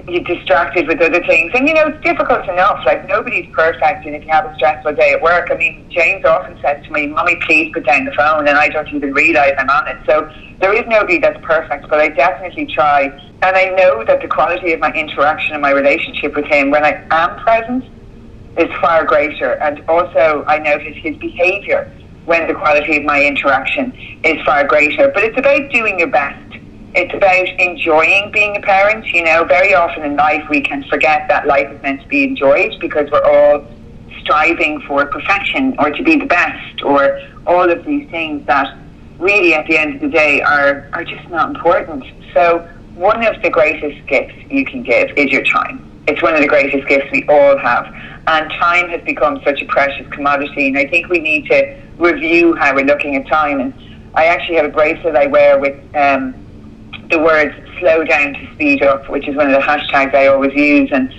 [0.07, 1.51] you're distracted with other things.
[1.55, 2.81] And you know, it's difficult enough.
[2.85, 6.25] Like nobody's perfect, and if you have a stressful day at work, I mean, James
[6.25, 9.53] often says to me, "Mommy, please put down the phone," and I don't even realise
[9.57, 9.97] I'm on it.
[10.05, 13.03] So there is nobody that's perfect, but I definitely try.
[13.41, 16.83] And I know that the quality of my interaction and my relationship with him when
[16.83, 17.85] I am present
[18.57, 19.53] is far greater.
[19.61, 21.89] And also, I notice his behaviour
[22.27, 23.91] when the quality of my interaction
[24.23, 25.11] is far greater.
[25.13, 26.47] But it's about doing your best
[26.97, 29.05] it's about enjoying being a parent.
[29.13, 32.23] You know, very often in life we can forget that life is meant to be
[32.23, 33.63] enjoyed because we're all
[34.19, 38.75] striving for perfection or to be the best or all of these things that
[39.19, 42.03] really at the end of the day are, are just not important.
[42.33, 45.83] So one of the greatest gifts you can give is your time.
[46.07, 47.85] It's one of the greatest gifts we all have.
[48.25, 52.55] And time has become such a precious commodity and I think we need to review
[52.55, 53.73] how we're looking at time and
[54.17, 56.33] I actually have a bracelet I wear with um,
[57.11, 60.53] the words slow down to speed up, which is one of the hashtags I always
[60.55, 60.89] use.
[60.91, 61.13] And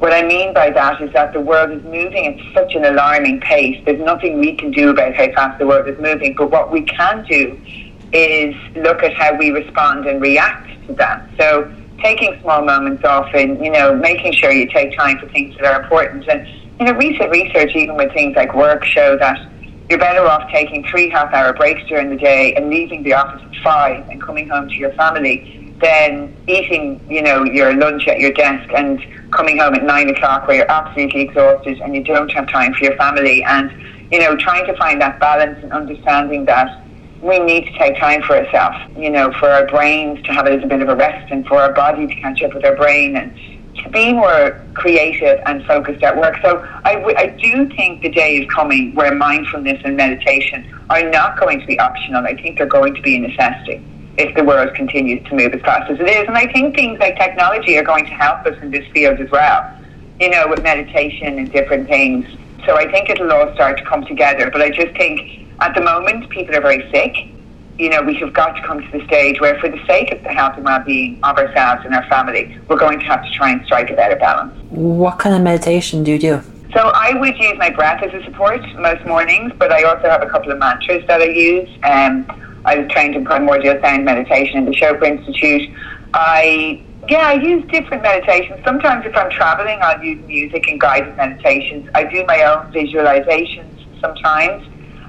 [0.00, 3.40] what I mean by that is that the world is moving at such an alarming
[3.40, 3.80] pace.
[3.84, 6.82] There's nothing we can do about how fast the world is moving, but what we
[6.82, 7.58] can do
[8.12, 11.28] is look at how we respond and react to that.
[11.38, 11.72] So
[12.02, 15.66] taking small moments off and, you know, making sure you take time for things that
[15.72, 16.28] are important.
[16.28, 16.48] And,
[16.80, 19.38] you know, recent research, even with things like work, show that
[19.88, 23.42] you're better off taking three half hour breaks during the day and leaving the office
[23.44, 28.18] at five and coming home to your family than eating, you know, your lunch at
[28.18, 29.00] your desk and
[29.32, 32.84] coming home at nine o'clock where you're absolutely exhausted and you don't have time for
[32.84, 33.44] your family.
[33.44, 33.70] And,
[34.10, 36.68] you know, trying to find that balance and understanding that
[37.20, 40.50] we need to take time for ourselves, you know, for our brains to have a
[40.50, 43.16] little bit of a rest and for our body to catch up with our brain
[43.16, 43.34] and
[43.92, 46.36] be more creative and focused at work.
[46.42, 51.08] So I, w- I do think the day is coming where mindfulness and meditation are
[51.10, 52.24] not going to be optional.
[52.24, 53.82] I think they're going to be a necessity
[54.16, 56.24] if the world continues to move as fast as it is.
[56.28, 59.30] And I think things like technology are going to help us in this field as
[59.30, 59.62] well,
[60.20, 62.26] you know, with meditation and different things.
[62.66, 64.50] So I think it'll all start to come together.
[64.50, 65.20] But I just think
[65.60, 67.14] at the moment people are very sick
[67.78, 70.22] you know, we have got to come to the stage where, for the sake of
[70.22, 73.50] the health and well-being of ourselves and our family, we're going to have to try
[73.50, 74.54] and strike a better balance.
[74.70, 76.40] What kind of meditation do you do?
[76.72, 80.22] So I would use my breath as a support most mornings, but I also have
[80.22, 81.68] a couple of mantras that I use.
[81.84, 82.26] Um,
[82.64, 85.70] I was trained in primordial sound meditation in the Chopra Institute.
[86.14, 88.64] I yeah, I use different meditations.
[88.64, 91.88] Sometimes if I'm traveling, I'll use music and guided meditations.
[91.94, 94.66] I do my own visualizations sometimes.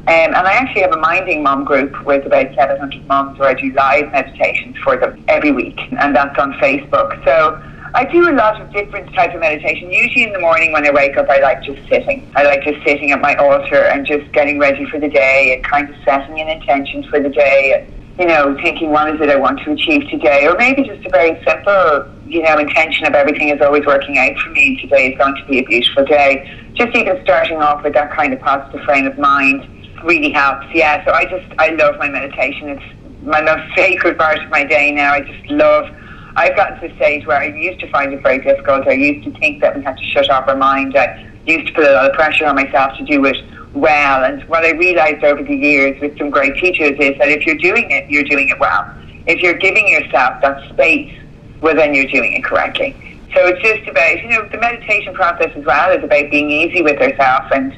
[0.08, 3.56] Um, and I actually have a Minding Mum group with about 700 moms where I
[3.56, 7.24] do live meditations for them every week, and that's on Facebook.
[7.26, 7.60] So
[7.96, 9.89] I do a lot of different types of meditation.
[9.91, 12.32] Usually in the morning when I wake up, I like just sitting.
[12.36, 15.63] I like just sitting at my altar and just getting ready for the day and
[15.63, 17.74] kind of setting an intention for the day.
[17.74, 21.04] And, you know, thinking what is it I want to achieve today, or maybe just
[21.04, 24.80] a very simple, you know, intention of everything is always working out for me.
[24.82, 26.48] Today is going to be a beautiful day.
[26.76, 29.68] Just even starting off with that kind of positive frame of mind
[30.06, 30.68] really helps.
[30.74, 32.70] Yeah, so I just I love my meditation.
[32.70, 35.13] It's my most sacred part of my day now.
[35.13, 35.89] I just love.
[36.38, 38.88] I've gotten to a stage where I used to find it very difficult.
[38.88, 40.98] I used to think that we had to shut off our mind.
[40.98, 43.38] I used to put a lot of pressure on myself to do it
[43.74, 44.24] well.
[44.24, 47.56] And what I realized over the years with some great teachers is that if you're
[47.56, 48.86] doing it, you're doing it well.
[49.28, 51.18] If you're giving yourself that space,
[51.62, 52.96] well, then you're doing it correctly.
[53.34, 56.82] So it's just about, you know, the meditation process as well is about being easy
[56.82, 57.76] with yourself and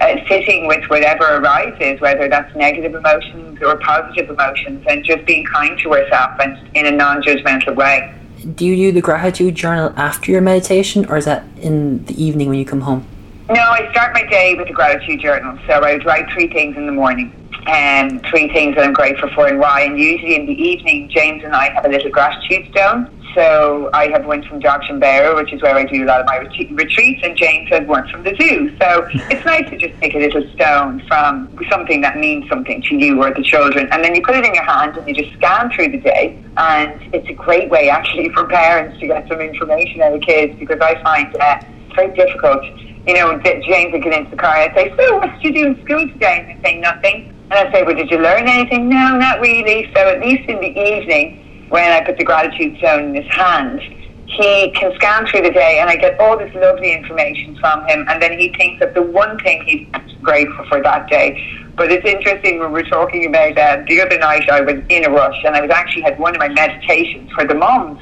[0.00, 5.44] uh, sitting with whatever arises, whether that's negative emotions or positive emotions, and just being
[5.44, 8.14] kind to ourselves and in a non-judgmental way.
[8.54, 12.48] Do you do the gratitude journal after your meditation, or is that in the evening
[12.48, 13.06] when you come home?
[13.50, 15.58] No, I start my day with a gratitude journal.
[15.66, 17.34] So I would write three things in the morning
[17.66, 19.82] um, three things that I'm grateful for and why.
[19.82, 23.16] And usually in the evening, James and I have a little gratitude stone.
[23.34, 26.38] So I have one from Droghean which is where I do a lot of my
[26.38, 28.76] retreats, and James has one from the zoo.
[28.80, 32.96] So it's nice to just take a little stone from something that means something to
[32.96, 35.32] you or the children, and then you put it in your hand and you just
[35.36, 36.42] scan through the day.
[36.56, 40.58] And it's a great way actually for parents to get some information out of kids
[40.58, 41.60] because I find uh,
[41.94, 42.64] very difficult.
[43.06, 45.52] You know, James would get into the car and I'd say, So, what did you
[45.52, 46.40] do in school today?
[46.40, 47.39] And he'd say, Nothing.
[47.50, 48.88] And I'd say, Well, did you learn anything?
[48.88, 49.90] No, not really.
[49.94, 53.80] So, at least in the evening, when I put the gratitude stone in his hand,
[54.26, 58.06] he can scan through the day and I get all this lovely information from him
[58.08, 59.88] and then he thinks of the one thing he's
[60.22, 61.42] grateful for that day.
[61.76, 65.10] But it's interesting when we're talking about uh, the other night I was in a
[65.10, 68.00] rush and I was actually had one of my meditations for the moms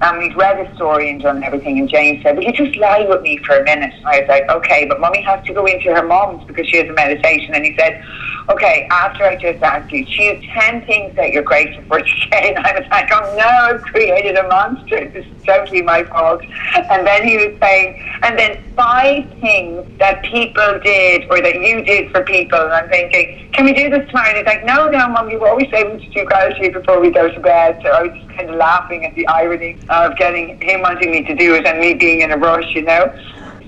[0.00, 3.04] and we'd read a story and done everything and Jane said, Will you just lie
[3.06, 3.92] with me for a minute?
[3.94, 6.78] And I was like, Okay, but mummy has to go into her mom's because she
[6.78, 8.02] has a meditation and he said,
[8.50, 12.54] okay, after I just asked you, choose 10 things that you're grateful for today.
[12.54, 15.10] And I was like, oh no, I've created a monster.
[15.12, 16.40] This is totally my fault.
[16.90, 21.82] And then he was saying, and then five things that people did or that you
[21.82, 22.58] did for people.
[22.58, 24.28] And I'm thinking, can we do this tomorrow?
[24.28, 27.30] And he's like, no, no, mum, you always say should do gratitude before we go
[27.32, 27.78] to bed.
[27.82, 31.24] So I was just kind of laughing at the irony of getting him wanting me
[31.24, 33.12] to do it and me being in a rush, you know.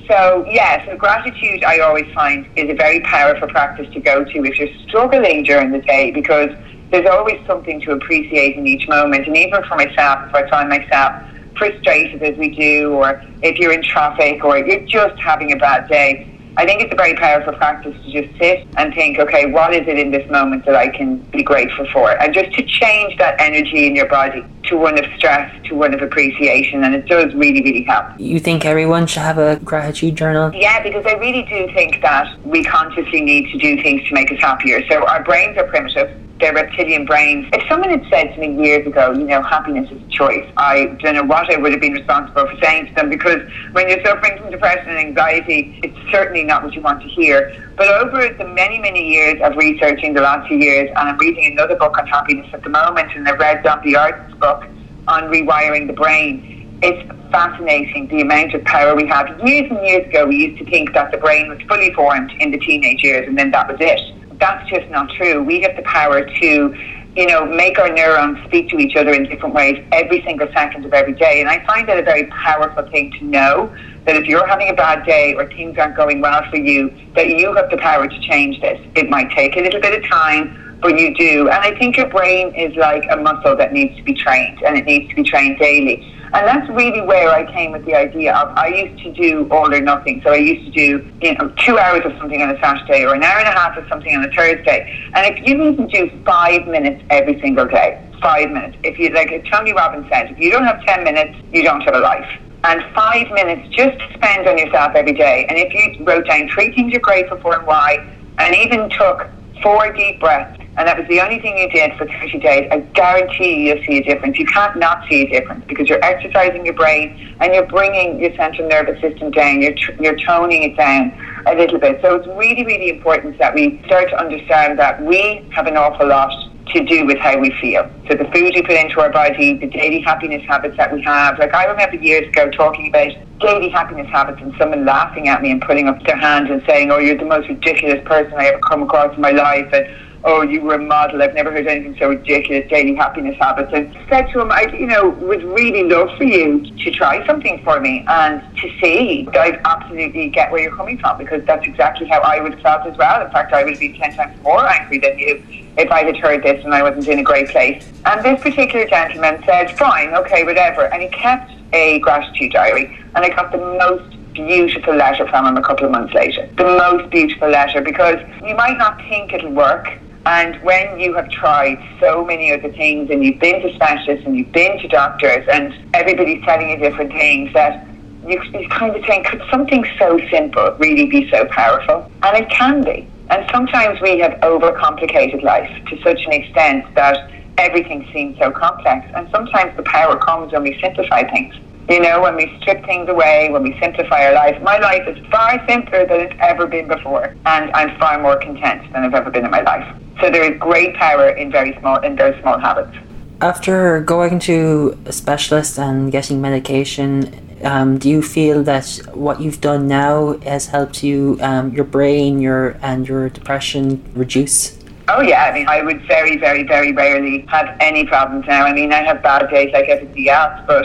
[0.09, 4.45] So, yeah, so gratitude I always find is a very powerful practice to go to
[4.45, 6.49] if you're struggling during the day because
[6.91, 9.27] there's always something to appreciate in each moment.
[9.27, 11.13] And even for myself, if I find myself
[11.59, 15.89] frustrated as we do, or if you're in traffic, or you're just having a bad
[15.89, 19.73] day, I think it's a very powerful practice to just sit and think, okay, what
[19.73, 22.21] is it in this moment that I can be grateful for?
[22.21, 25.95] And just to change that energy in your body to one of stress, to one
[25.95, 26.83] of appreciation.
[26.83, 28.07] And it does really, really help.
[28.19, 30.53] You think everyone should have a gratitude journal?
[30.53, 34.33] Yeah, because I really do think that we consciously need to do things to make
[34.33, 34.85] us happier.
[34.89, 37.47] So our brains are primitive their reptilian brains.
[37.53, 40.87] If someone had said to me years ago, you know, happiness is a choice, I
[41.01, 43.41] don't know what I would have been responsible for saying to them because
[43.73, 47.53] when you're suffering from depression and anxiety, it's certainly not what you want to hear.
[47.77, 51.53] But over the many, many years of researching the last few years, and I'm reading
[51.53, 53.97] another book on happiness at the moment, and I've read John B.
[53.97, 54.65] Arden's book
[55.09, 59.27] on rewiring the brain, it's fascinating the amount of power we have.
[59.45, 62.51] Years and years ago, we used to think that the brain was fully formed in
[62.51, 64.01] the teenage years and then that was it.
[64.39, 65.43] That's just not true.
[65.43, 66.75] We have the power to
[67.19, 70.85] you know, make our neurons speak to each other in different ways every single second
[70.85, 71.41] of every day.
[71.41, 73.75] And I find that a very powerful thing to know
[74.05, 77.29] that if you're having a bad day or things aren't going well for you, that
[77.29, 78.81] you have the power to change this.
[78.95, 81.49] It might take a little bit of time, but you do.
[81.49, 84.79] And I think your brain is like a muscle that needs to be trained and
[84.79, 86.15] it needs to be trained daily.
[86.33, 89.73] And that's really where I came with the idea of I used to do all
[89.73, 90.21] or nothing.
[90.25, 93.15] So I used to do, you know, two hours of something on a Saturday or
[93.15, 94.93] an hour and a half of something on a Thursday.
[95.15, 99.31] And if you even do five minutes every single day, five minutes, if you, like
[99.51, 102.29] Tony Robbins said, if you don't have 10 minutes, you don't have a life.
[102.65, 105.47] And five minutes just spend on yourself every day.
[105.49, 107.97] And if you wrote down three things you're grateful for and why,
[108.39, 109.31] and even took
[109.63, 112.79] four deep breaths, and that was the only thing you did for 30 days, I
[112.95, 114.39] guarantee you'll see a difference.
[114.39, 118.35] You can't not see a difference because you're exercising your brain and you're bringing your
[118.37, 121.13] central nervous system down, you're, tr- you're toning it down
[121.47, 121.99] a little bit.
[122.03, 126.07] So it's really, really important that we start to understand that we have an awful
[126.07, 126.33] lot
[126.75, 127.89] to do with how we feel.
[128.09, 131.39] So the food we put into our body, the daily happiness habits that we have.
[131.39, 135.51] Like I remember years ago talking about daily happiness habits and someone laughing at me
[135.51, 138.61] and putting up their hand and saying, oh, you're the most ridiculous person I ever
[138.61, 139.69] come across in my life.
[139.73, 139.87] And
[140.25, 141.23] oh, you were a model.
[141.23, 142.65] I've never heard anything so ridiculous.
[142.69, 143.71] Daily happiness habits.
[143.73, 147.61] And said to him, I, you know, would really love for you to try something
[147.65, 152.09] for me and to see I absolutely get where you're coming from because that's exactly
[152.09, 153.25] how I would have felt as well.
[153.25, 155.43] In fact, I would have been ten times more angry than you
[155.79, 157.87] if I had heard this and I wasn't in a great place.
[158.05, 160.93] And this particular gentleman said, fine, okay, whatever.
[160.93, 162.99] And he kept a gratitude diary.
[163.15, 166.49] And I got the most beautiful letter from him a couple of months later.
[166.57, 169.89] The most beautiful letter because you might not think it'll work
[170.27, 174.37] and when you have tried so many other things and you've been to specialists and
[174.37, 177.87] you've been to doctors and everybody's telling you different things that
[178.27, 182.11] you, you kind of think, could something so simple really be so powerful?
[182.23, 183.09] And it can be.
[183.31, 189.07] And sometimes we have overcomplicated life to such an extent that everything seems so complex.
[189.15, 191.55] And sometimes the power comes when we simplify things.
[191.91, 194.61] You know, when we strip things away, when we simplify our life.
[194.63, 197.35] My life is far simpler than it's ever been before.
[197.47, 199.97] And I'm far more content than I've ever been in my life.
[200.21, 202.97] So there is great power in very small in those small habits.
[203.41, 209.61] After going to a specialist and getting medication, um, do you feel that what you've
[209.61, 214.79] done now has helped you, um, your brain, your and your depression reduce?
[215.09, 218.65] Oh yeah, I mean, I would very, very, very rarely have any problems now.
[218.65, 220.85] I mean, I have bad days like everybody else, but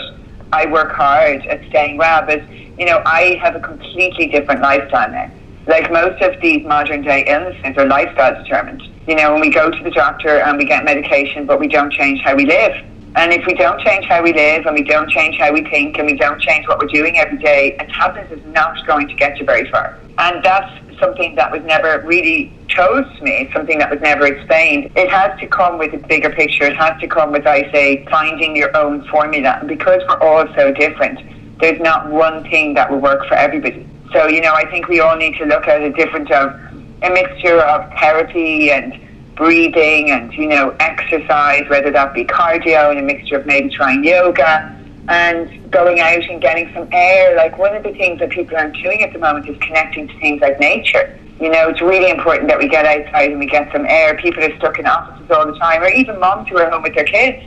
[0.53, 2.25] I work hard at staying well.
[2.25, 2.41] But
[2.79, 5.31] you know, I have a completely different lifestyle now.
[5.67, 9.69] Like most of these modern day illnesses are lifestyle determined you know, when we go
[9.69, 12.73] to the doctor and we get medication, but we don't change how we live.
[13.15, 15.97] And if we don't change how we live and we don't change how we think
[15.99, 19.13] and we don't change what we're doing every day, a tablet is not going to
[19.13, 19.99] get you very far.
[20.17, 24.91] And that's something that was never really chose to me, something that was never explained.
[24.95, 26.63] It has to come with a bigger picture.
[26.65, 29.57] It has to come with, I say, finding your own formula.
[29.59, 31.19] And because we're all so different,
[31.59, 33.87] there's not one thing that will work for everybody.
[34.11, 36.53] So, you know, I think we all need to look at a different of
[37.03, 38.93] a mixture of therapy and
[39.35, 44.03] breathing and, you know, exercise, whether that be cardio and a mixture of maybe trying
[44.03, 44.69] yoga
[45.09, 47.35] and going out and getting some air.
[47.35, 50.19] Like one of the things that people aren't doing at the moment is connecting to
[50.19, 51.19] things like nature.
[51.39, 54.15] You know, it's really important that we get outside and we get some air.
[54.17, 56.95] People are stuck in offices all the time, or even moms who are home with
[56.95, 57.43] their kids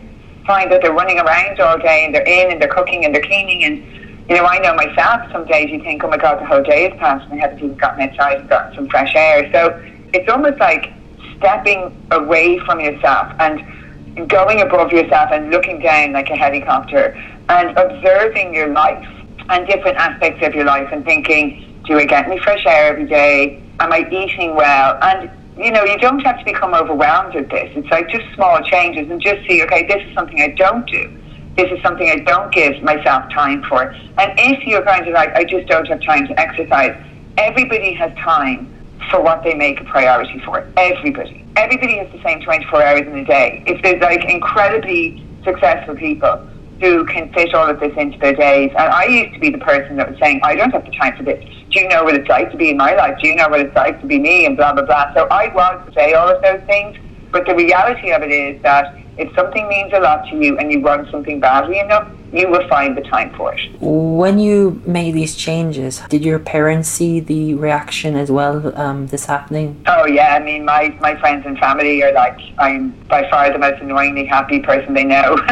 [0.46, 3.22] find that they're running around all day and they're in and they're cooking and they're
[3.22, 3.84] cleaning and
[4.28, 6.88] you know, I know myself, some days you think, oh my God, the whole day
[6.90, 9.48] has passed and I haven't even gotten outside and gotten some fresh air.
[9.52, 9.80] So
[10.12, 10.92] it's almost like
[11.38, 17.14] stepping away from yourself and going above yourself and looking down like a helicopter
[17.48, 19.06] and observing your life
[19.48, 23.06] and different aspects of your life and thinking, do I get any fresh air every
[23.06, 23.62] day?
[23.78, 24.98] Am I eating well?
[25.02, 27.70] And you know, you don't have to become overwhelmed with this.
[27.74, 31.22] It's like just small changes and just see, okay, this is something I don't do
[31.56, 33.84] this is something I don't give myself time for.
[34.18, 36.94] And if you're kind of like, I just don't have time to exercise,
[37.38, 38.72] everybody has time
[39.10, 40.66] for what they make a priority for.
[40.76, 41.44] Everybody.
[41.56, 43.62] Everybody has the same 24 hours in a day.
[43.66, 46.42] If there's like incredibly successful people
[46.80, 49.58] who can fit all of this into their days, and I used to be the
[49.58, 51.42] person that was saying, I don't have the time for this.
[51.70, 53.16] Do you know what it's like to be in my life?
[53.22, 54.44] Do you know what it's like to be me?
[54.44, 55.06] And blah, blah, blah.
[55.14, 56.96] So I was to say all of those things,
[57.32, 60.70] but the reality of it is that if something means a lot to you and
[60.70, 63.60] you want something badly enough, you will find the time for it.
[63.80, 69.24] When you made these changes, did your parents see the reaction as well, um, this
[69.24, 69.82] happening?
[69.86, 73.58] Oh yeah, I mean my, my friends and family are like I'm by far the
[73.58, 75.36] most annoyingly happy person they know.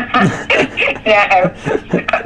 [1.06, 1.54] yeah,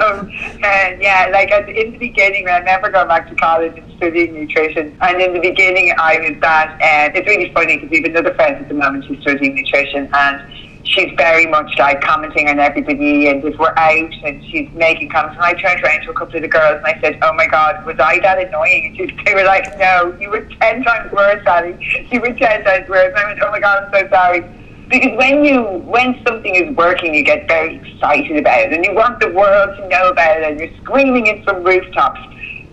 [0.04, 0.30] um,
[0.64, 4.34] and yeah, like at, in the beginning, I remember going back to college and studying
[4.34, 6.80] nutrition, and in the beginning I was that.
[6.82, 10.08] And it's really funny because we have another friend at the moment who's studying nutrition,
[10.12, 15.08] and she's very much like commenting on everybody and if we're out and she's making
[15.10, 17.32] comments and I turned around to a couple of the girls and I said, Oh
[17.34, 18.86] my god, was I that annoying?
[18.86, 21.76] And she, they were like, No, you were ten times worse, Sally.
[22.10, 23.12] You were ten times worse.
[23.14, 24.44] And I went, Oh my god, I'm so sorry.
[24.88, 28.94] Because when you when something is working you get very excited about it and you
[28.94, 32.20] want the world to know about it and you're screaming it from rooftops.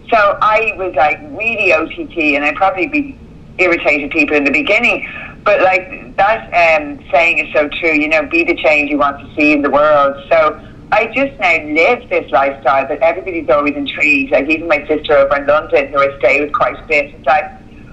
[0.10, 3.20] So I was like really OTT and I'd probably be
[3.58, 5.06] irritated people in the beginning.
[5.46, 7.94] But like that um, saying is so true.
[7.94, 10.16] You know, be the change you want to see in the world.
[10.30, 10.60] So
[10.92, 14.32] I just now live this lifestyle that everybody's always intrigued.
[14.32, 17.26] Like even my sister over in London, who I stay with quite a bit, it's
[17.26, 17.46] like,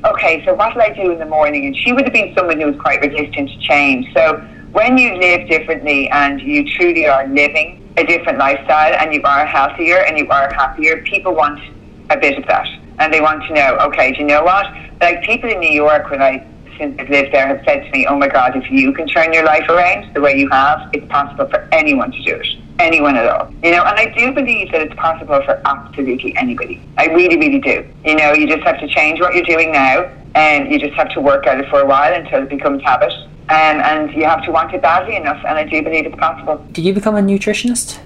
[0.04, 1.66] okay, so what will I do in the morning?
[1.66, 4.12] And she would have been someone who was quite resistant to change.
[4.14, 4.38] So
[4.72, 9.44] when you live differently and you truly are living a different lifestyle and you are
[9.44, 11.60] healthier and you are happier, people want
[12.08, 12.66] a bit of that.
[12.98, 14.66] And they want to know, okay, do you know what?
[15.00, 16.46] Like people in New York, when I
[16.82, 19.32] since I've lived there, have said to me, oh my God, if you can turn
[19.32, 22.46] your life around the way you have, it's possible for anyone to do it.
[22.80, 23.52] Anyone at all.
[23.62, 26.82] You know, and I do believe that it's possible for absolutely anybody.
[26.98, 27.86] I really, really do.
[28.04, 31.10] You know, you just have to change what you're doing now and you just have
[31.10, 33.12] to work at it for a while until it becomes habit.
[33.48, 36.64] Um, and you have to want it badly enough, and I do believe it's possible.
[36.72, 37.98] Did you become a nutritionist?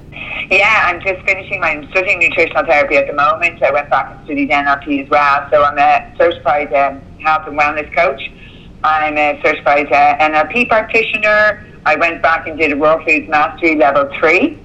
[0.51, 3.63] Yeah, I'm just finishing my I'm studying nutritional therapy at the moment.
[3.63, 7.59] I went back and studied NLP as well, so I'm a certified um, health and
[7.59, 8.21] wellness coach.
[8.85, 11.65] I'm a certified uh, NLP practitioner.
[11.85, 14.59] I went back and did a raw foods mastery level three.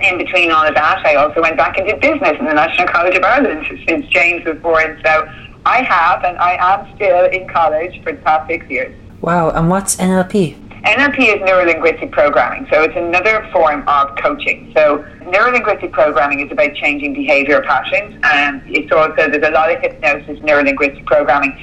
[0.00, 2.88] In between all of that, I also went back and did business in the National
[2.88, 5.00] College of Ireland since James was born.
[5.04, 5.28] So
[5.64, 8.96] I have, and I am still in college for the past six years.
[9.20, 10.58] Wow, and what's NLP?
[10.82, 14.72] NLP is neuro-linguistic programming, so it's another form of coaching.
[14.76, 19.80] So neuro-linguistic programming is about changing behaviour patterns, and it's also there's a lot of
[19.80, 21.56] hypnosis, neuro-linguistic programming.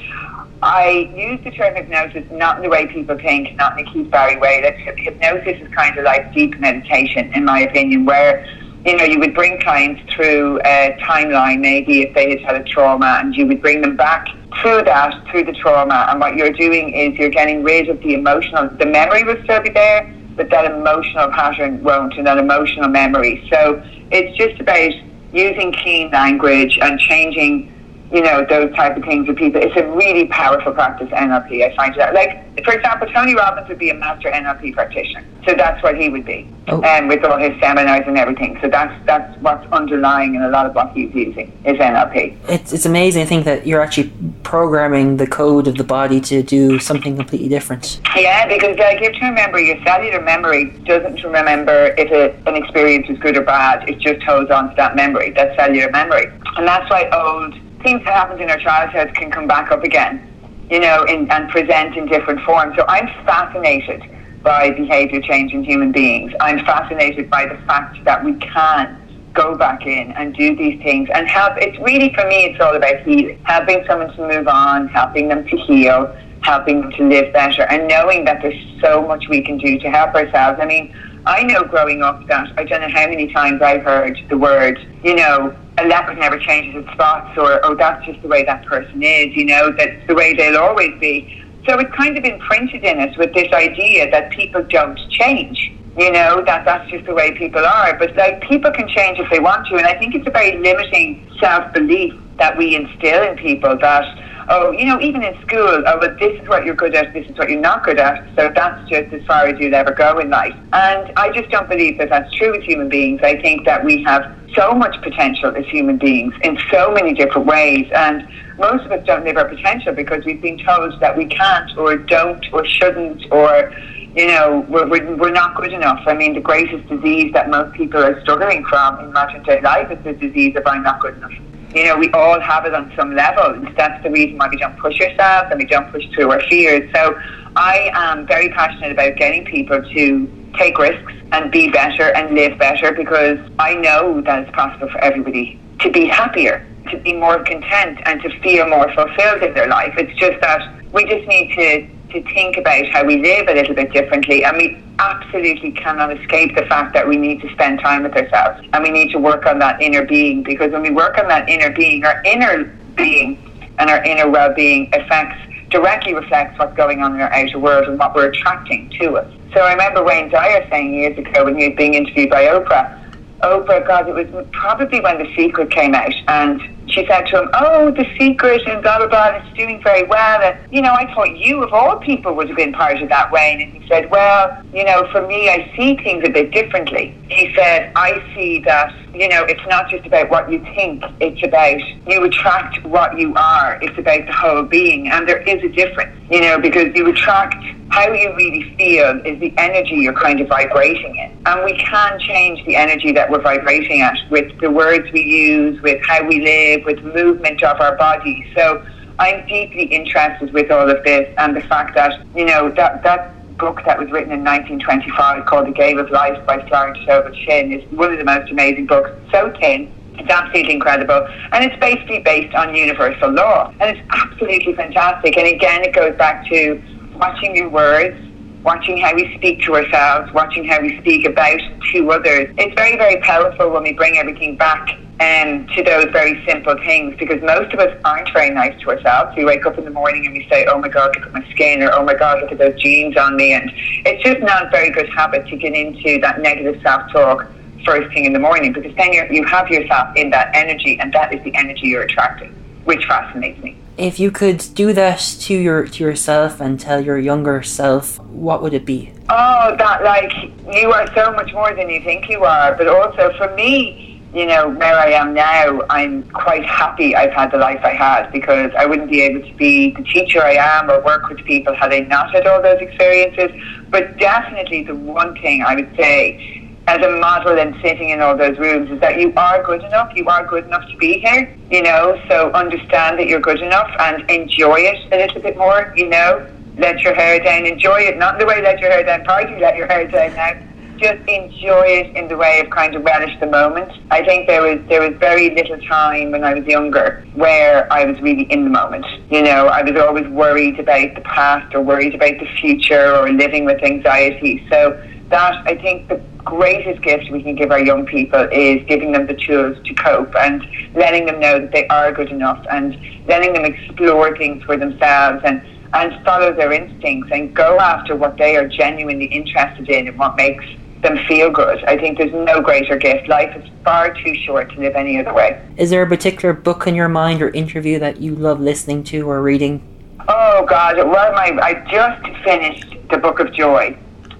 [0.62, 4.10] I use the term hypnosis not in the way people think, not in a Keith
[4.10, 4.60] Barry way.
[4.60, 8.44] That hypnosis is kind of like deep meditation, in my opinion, where
[8.84, 12.64] you know you would bring clients through a timeline, maybe if they had had a
[12.64, 14.26] trauma, and you would bring them back
[14.60, 16.06] through that, through the trauma.
[16.10, 18.68] And what you're doing is you're getting rid of the emotional.
[18.68, 23.48] The memory will still be there, but that emotional pattern won't, and that emotional memory.
[23.50, 24.92] So it's just about
[25.32, 27.69] using clean language and changing
[28.12, 29.60] you know, those type of things with people.
[29.62, 31.64] It's a really powerful practice, NLP.
[31.64, 32.12] I find that.
[32.12, 35.24] Like, for example, Tony Robbins would be a master NLP practitioner.
[35.46, 36.82] So that's what he would be, oh.
[36.82, 38.58] um, with all his seminars and everything.
[38.60, 42.36] So that's that's what's underlying in a lot of what he's using is NLP.
[42.48, 43.22] It's, it's amazing.
[43.22, 47.48] I think that you're actually programming the code of the body to do something completely
[47.48, 48.00] different.
[48.16, 52.56] Yeah, because like, you have to remember your cellular memory doesn't remember if a, an
[52.56, 53.88] experience is good or bad.
[53.88, 56.26] It just holds on to that memory, that cellular memory.
[56.56, 60.66] And that's why old things that happened in our childhood can come back up again,
[60.70, 62.76] you know, in, and present in different forms.
[62.76, 64.02] So I'm fascinated
[64.42, 66.32] by behaviour change in human beings.
[66.40, 68.96] I'm fascinated by the fact that we can
[69.32, 71.54] go back in and do these things and help.
[71.56, 75.46] It's really, for me, it's all about healing, helping someone to move on, helping them
[75.46, 79.58] to heal, helping them to live better, and knowing that there's so much we can
[79.58, 80.58] do to help ourselves.
[80.60, 80.94] I mean,
[81.26, 84.78] I know growing up that I don't know how many times I've heard the word,
[85.02, 88.64] you know, a leopard never changes its spots, or oh, that's just the way that
[88.66, 91.42] person is, you know, that's the way they'll always be.
[91.68, 95.72] So it's kind of imprinted in us with this idea that people don't change.
[95.98, 97.98] You know, that that's just the way people are.
[97.98, 99.76] But like people can change if they want to.
[99.76, 104.04] And I think it's a very limiting self belief that we instill in people that
[104.50, 107.24] oh, you know, even in school, oh, but this is what you're good at, this
[107.28, 108.26] is what you're not good at.
[108.36, 110.54] So that's just as far as you'll ever go in life.
[110.72, 113.20] And I just don't believe that that's true with human beings.
[113.22, 117.46] I think that we have so much potential as human beings in so many different
[117.46, 117.88] ways.
[117.94, 118.28] And
[118.58, 121.96] most of us don't live our potential because we've been told that we can't or
[121.96, 123.72] don't or shouldn't or
[124.16, 126.00] you know, we're, we're, we're not good enough.
[126.04, 129.88] I mean, the greatest disease that most people are struggling from in modern day life
[129.92, 131.30] is the disease of I'm not good enough
[131.74, 133.54] you know, we all have it on some level.
[133.54, 136.40] and That's the reason why we don't push ourselves and we don't push through our
[136.48, 136.90] fears.
[136.94, 137.16] So
[137.56, 142.58] I am very passionate about getting people to take risks and be better and live
[142.58, 147.42] better because I know that it's possible for everybody to be happier, to be more
[147.44, 149.94] content and to feel more fulfilled in their life.
[149.96, 150.60] It's just that
[150.92, 154.44] we just need to to think about how we live a little bit differently.
[154.44, 158.60] And we absolutely cannot escape the fact that we need to spend time with ourselves
[158.72, 161.48] and we need to work on that inner being because when we work on that
[161.48, 162.64] inner being, our inner
[162.96, 163.38] being
[163.78, 165.36] and our inner well being affects
[165.70, 169.32] directly reflects what's going on in our outer world and what we're attracting to us.
[169.54, 173.00] So I remember Wayne Dyer saying years ago when he was being interviewed by Oprah,
[173.42, 176.60] Oprah, God, it was probably when The Secret came out, and
[176.90, 180.40] she said to him, "Oh, The Secret and blah blah blah, it's doing very well."
[180.42, 183.32] And you know, I thought you of all people would have been part of that,
[183.32, 183.60] Wayne.
[183.60, 187.52] And he said, "Well, you know, for me, I see things a bit differently." He
[187.54, 191.80] said, "I see that." You know, it's not just about what you think, it's about
[192.06, 193.78] you attract what you are.
[193.82, 195.08] It's about the whole being.
[195.08, 197.56] And there is a difference, you know, because you attract
[197.88, 201.42] how you really feel is the energy you're kind of vibrating in.
[201.44, 205.80] And we can change the energy that we're vibrating at with the words we use,
[205.82, 208.46] with how we live, with movement of our body.
[208.56, 208.86] So
[209.18, 213.34] I'm deeply interested with all of this and the fact that, you know, that, that
[213.60, 217.72] book that was written in 1925 called The Game of Life by Florence Scovel Shinn
[217.72, 219.10] is one of the most amazing books.
[219.30, 221.28] So thin, it's absolutely incredible.
[221.52, 223.72] And it's basically based on universal law.
[223.78, 225.36] And it's absolutely fantastic.
[225.36, 226.82] And again, it goes back to
[227.14, 228.16] watching your words,
[228.62, 231.60] watching how we speak to ourselves, watching how we speak about
[231.92, 232.52] to others.
[232.58, 237.14] It's very, very powerful when we bring everything back um, to those very simple things
[237.18, 239.36] because most of us aren't very nice to ourselves.
[239.36, 241.46] We wake up in the morning and we say, oh my God, look at my
[241.50, 243.52] skin, or oh my God, look at those jeans on me.
[243.52, 243.70] And
[244.06, 247.46] it's just not a very good habit to get into that negative self talk
[247.84, 251.12] first thing in the morning because then you you have yourself in that energy and
[251.12, 252.50] that is the energy you're attracting,
[252.84, 253.76] which fascinates me.
[253.96, 258.62] If you could do that to your to yourself and tell your younger self, what
[258.62, 259.12] would it be?
[259.28, 260.32] Oh, that like
[260.74, 262.74] you are so much more than you think you are.
[262.74, 267.50] But also for me, you know, where I am now, I'm quite happy I've had
[267.50, 270.88] the life I had because I wouldn't be able to be the teacher I am
[270.88, 273.50] or work with people had I not had all those experiences.
[273.90, 278.36] But definitely the one thing I would say as a model and sitting in all
[278.36, 280.10] those rooms is that you are good enough.
[280.14, 282.20] You are good enough to be here, you know.
[282.28, 286.46] So understand that you're good enough and enjoy it a little bit more, you know.
[286.78, 288.16] Let your hair down, enjoy it.
[288.16, 290.52] Not the way let your hair down, party, let your hair down now.
[291.00, 293.90] Just enjoy it in the way of kind of relish the moment.
[294.10, 298.04] I think there was there was very little time when I was younger where I
[298.04, 299.06] was really in the moment.
[299.30, 303.30] You know, I was always worried about the past or worried about the future or
[303.32, 304.62] living with anxiety.
[304.70, 309.12] So that I think the greatest gift we can give our young people is giving
[309.12, 310.62] them the tools to cope and
[310.94, 312.94] letting them know that they are good enough and
[313.26, 315.62] letting them explore things for themselves and,
[315.94, 320.36] and follow their instincts and go after what they are genuinely interested in and what
[320.36, 320.64] makes
[321.02, 321.82] them feel good.
[321.84, 323.28] I think there's no greater gift.
[323.28, 325.60] Life is far too short to live any other way.
[325.76, 329.28] Is there a particular book in your mind or interview that you love listening to
[329.28, 329.86] or reading?
[330.28, 333.96] Oh God, well my I just finished the Book of Joy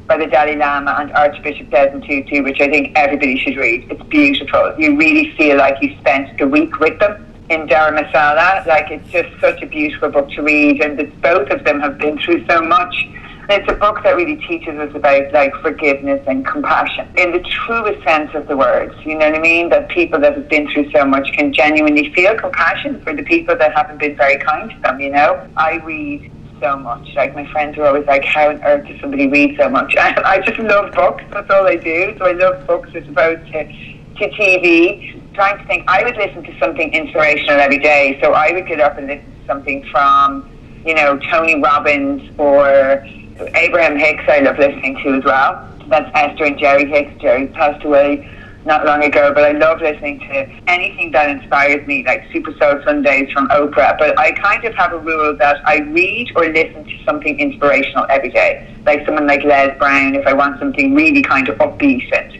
[0.07, 3.91] by the Dalai Lama and Archbishop Desmond Tutu, which I think everybody should read.
[3.91, 4.75] It's beautiful.
[4.79, 8.67] You really feel like you spent the week with them in Dharamsala.
[8.67, 12.19] Like it's just such a beautiful book to read, and both of them have been
[12.19, 13.09] through so much.
[13.53, 18.01] It's a book that really teaches us about like forgiveness and compassion in the truest
[18.05, 18.95] sense of the words.
[19.05, 19.71] You know what I mean?
[19.71, 23.57] That people that have been through so much can genuinely feel compassion for the people
[23.57, 25.01] that haven't been very kind to them.
[25.01, 26.31] You know, I read
[26.61, 27.09] so much.
[27.17, 30.41] Like my friends are always like, "How on earth does somebody read so much?" I
[30.47, 31.25] just love books.
[31.33, 32.15] That's all I do.
[32.19, 35.35] So I love books as opposed to to TV.
[35.35, 38.17] Trying to think, I would listen to something inspirational every day.
[38.23, 40.49] So I would get up and listen to something from,
[40.87, 43.05] you know, Tony Robbins or
[43.55, 44.25] Abraham Hicks.
[44.29, 45.67] I love listening to as well.
[45.89, 47.21] That's Esther and Jerry Hicks.
[47.21, 48.29] Jerry passed away
[48.65, 52.81] not long ago, but I love listening to anything that inspires me, like Super Soul
[52.85, 53.97] Sundays from Oprah.
[53.99, 58.07] But I kind of have a rule that I read or listen to something inspirational
[58.11, 62.13] every day, like someone like Les Brown, if I want something really kind of upbeat
[62.13, 62.40] and.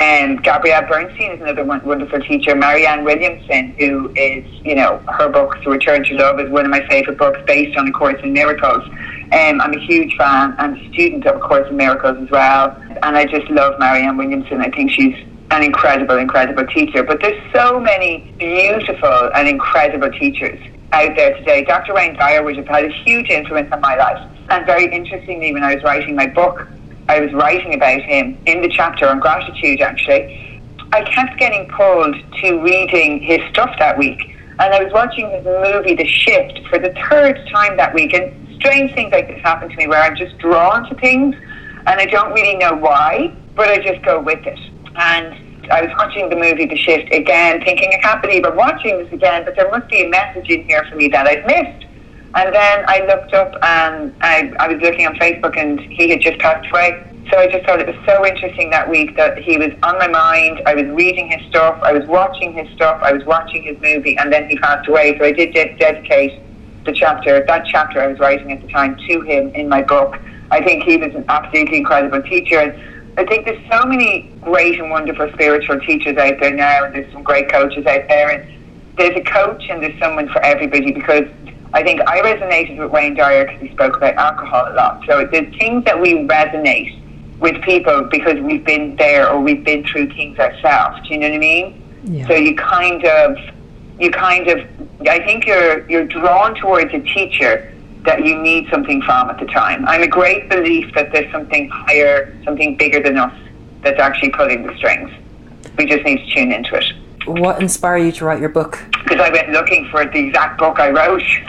[0.00, 2.54] And Gabrielle Bernstein is another wonderful teacher.
[2.56, 6.70] Marianne Williamson, who is, you know, her book, The Return to Love, is one of
[6.70, 8.82] my favourite books based on A Course in Miracles.
[9.32, 12.76] Um, I'm a huge fan and student of A Course in Miracles as well.
[13.02, 14.60] And I just love Marianne Williamson.
[14.60, 15.16] I think she's
[15.50, 17.04] an incredible, incredible teacher.
[17.04, 20.58] But there's so many beautiful and incredible teachers
[20.92, 21.64] out there today.
[21.64, 21.94] Dr.
[21.94, 24.30] Wayne Dyer would have had a huge influence on my life.
[24.50, 26.66] And very interestingly, when I was writing my book,
[27.08, 30.62] I was writing about him in the chapter on gratitude, actually.
[30.92, 34.20] I kept getting pulled to reading his stuff that week.
[34.58, 38.14] And I was watching his movie, The Shift, for the third time that week.
[38.14, 41.34] And strange things like this happen to me where I'm just drawn to things
[41.86, 44.58] and I don't really know why, but I just go with it.
[44.96, 48.96] And I was watching the movie The Shift again, thinking, I can't believe I'm watching
[48.98, 51.86] this again, but there must be a message in here for me that I've missed.
[52.34, 56.20] And then I looked up and I, I was looking on Facebook and he had
[56.20, 57.04] just passed away.
[57.30, 60.08] So I just thought it was so interesting that week that he was on my
[60.08, 60.60] mind.
[60.66, 64.16] I was reading his stuff, I was watching his stuff, I was watching his movie,
[64.18, 65.16] and then he passed away.
[65.18, 66.40] So I did de- dedicate
[66.84, 70.18] the chapter, that chapter I was writing at the time, to him in my book.
[70.50, 72.58] I think he was an absolutely incredible teacher.
[72.58, 76.94] And I think there's so many great and wonderful spiritual teachers out there now, and
[76.94, 78.28] there's some great coaches out there.
[78.28, 81.24] And there's a coach and there's someone for everybody because
[81.74, 85.02] I think I resonated with Wayne Dyer because he spoke about alcohol a lot.
[85.06, 87.00] So there's things that we resonate
[87.40, 91.06] with people because we've been there or we've been through things ourselves.
[91.06, 91.82] Do you know what I mean?
[92.04, 92.28] Yeah.
[92.28, 93.36] So you kind of,
[93.98, 94.60] you kind of,
[95.08, 99.46] I think you're you're drawn towards a teacher that you need something from at the
[99.46, 99.84] time.
[99.88, 103.34] I'm a great belief that there's something higher, something bigger than us
[103.82, 105.10] that's actually pulling the strings.
[105.76, 106.84] We just need to tune into it.
[107.26, 108.78] What inspired you to write your book?
[109.04, 111.22] Because I went looking for the exact book I wrote.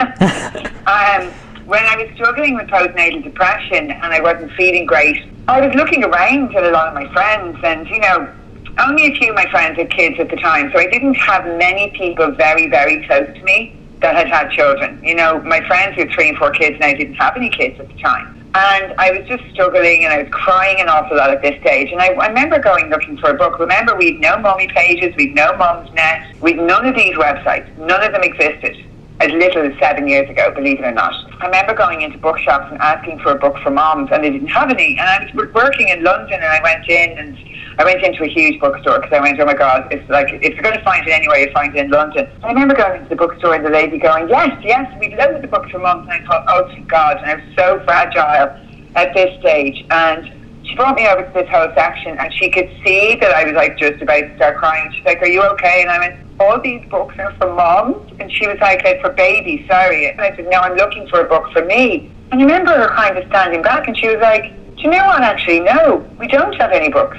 [0.86, 1.32] um,
[1.66, 6.04] when I was struggling with postnatal depression and I wasn't feeling great, I was looking
[6.04, 8.32] around at a lot of my friends, and you know,
[8.78, 11.44] only a few of my friends had kids at the time, so I didn't have
[11.58, 15.00] many people very, very close to me that had had children.
[15.02, 17.88] You know, my friends with three and four kids now didn't have any kids at
[17.88, 18.45] the time.
[18.56, 21.92] And I was just struggling and I was crying an awful lot at this stage.
[21.92, 23.58] And I, I remember going looking for a book.
[23.58, 27.68] Remember, we'd no MummyPages, we'd no Mumsnet, we'd none of these websites.
[27.76, 28.85] None of them existed
[29.20, 31.12] as little as seven years ago, believe it or not.
[31.40, 34.48] I remember going into bookshops and asking for a book for moms, and they didn't
[34.48, 34.96] have any.
[34.98, 37.38] And I was working in London, and I went in and
[37.78, 40.54] I went into a huge bookstore because I went, oh my god, it's like if
[40.54, 42.26] you're going to find it anywhere, you find it in London.
[42.42, 45.48] I remember going into the bookstore and the lady going, yes, yes, we've loaded the
[45.48, 48.56] books for moms, and I thought, oh thank God, and I was so fragile
[48.96, 50.35] at this stage, and
[50.66, 53.54] she brought me over to this whole section and she could see that I was
[53.54, 54.90] like just about to start crying.
[54.94, 55.82] She's like, Are you okay?
[55.82, 59.66] And I went, All these books are for moms and she was like, For babies,
[59.68, 60.10] sorry.
[60.10, 62.12] And I said, No, I'm looking for a book for me.
[62.32, 64.44] And I remember her kind of standing back and she was like,
[64.76, 65.60] Do you know what actually?
[65.60, 67.18] No, we don't have any books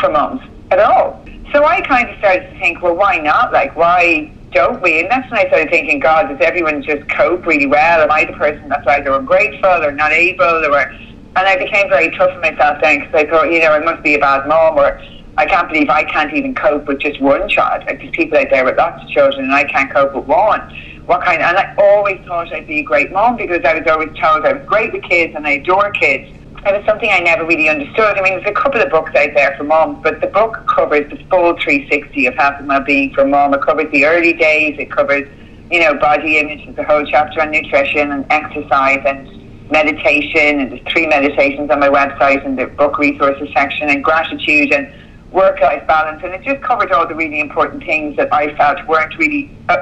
[0.00, 1.24] for moms at all.
[1.52, 3.52] So I kind of started to think, well, why not?
[3.54, 5.00] Like, why don't we?
[5.00, 8.02] And that's when I started thinking, God, does everyone just cope really well?
[8.02, 10.92] Am I the person that's either ungrateful or not able or
[11.36, 14.02] and I became very tough on myself then because I thought, you know, I must
[14.02, 15.00] be a bad mom or
[15.36, 17.84] I can't believe I can't even cope with just one child.
[17.86, 20.60] Like there's people out there with lots of children and I can't cope with one.
[21.06, 24.10] What kind and I always thought I'd be a great mom because I was always
[24.20, 26.28] told I was great with kids and I adore kids.
[26.66, 28.18] It was something I never really understood.
[28.18, 31.08] I mean, there's a couple of books out there for moms, but the book covers
[31.08, 33.54] the full 360 of health and well-being for mom.
[33.54, 34.74] It covers the early days.
[34.76, 35.28] It covers,
[35.70, 36.66] you know, body image.
[36.66, 39.37] There's a whole chapter on nutrition and exercise and
[39.70, 44.72] meditation, and there's three meditations on my website and the book resources section, and gratitude
[44.72, 44.92] and
[45.32, 46.22] work life balance.
[46.24, 49.76] And it just covered all the really important things that I felt weren't really uh,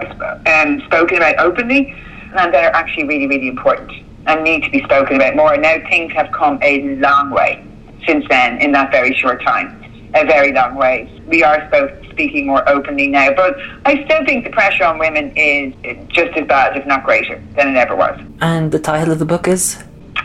[0.46, 1.94] um, spoken about openly
[2.36, 3.92] and that are actually really, really important
[4.26, 5.52] and need to be spoken about more.
[5.54, 7.64] And now things have come a long way
[8.06, 9.85] since then in that very short time.
[10.16, 11.10] A very long way.
[11.26, 13.54] We are both speaking more openly now, but
[13.84, 15.74] I still think the pressure on women is
[16.08, 18.18] just as bad, if not greater, than it ever was.
[18.40, 19.76] And the title of the book is?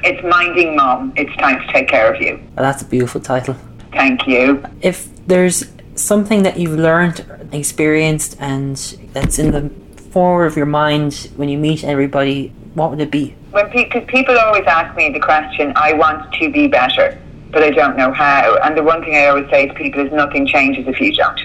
[0.02, 1.12] It's Minding Mum.
[1.18, 2.38] It's time to take care of you.
[2.56, 3.58] Well, that's a beautiful title.
[3.92, 4.64] Thank you.
[4.82, 5.66] If there's
[5.96, 8.78] something that you've learned, experienced, and
[9.12, 9.70] that's in the
[10.12, 13.36] forward of your mind when you meet everybody, what would it be?
[13.52, 17.21] When pe- people always ask me the question, I want to be better
[17.52, 18.58] but I don't know how.
[18.64, 21.40] And the one thing I always say to people is nothing changes if you don't.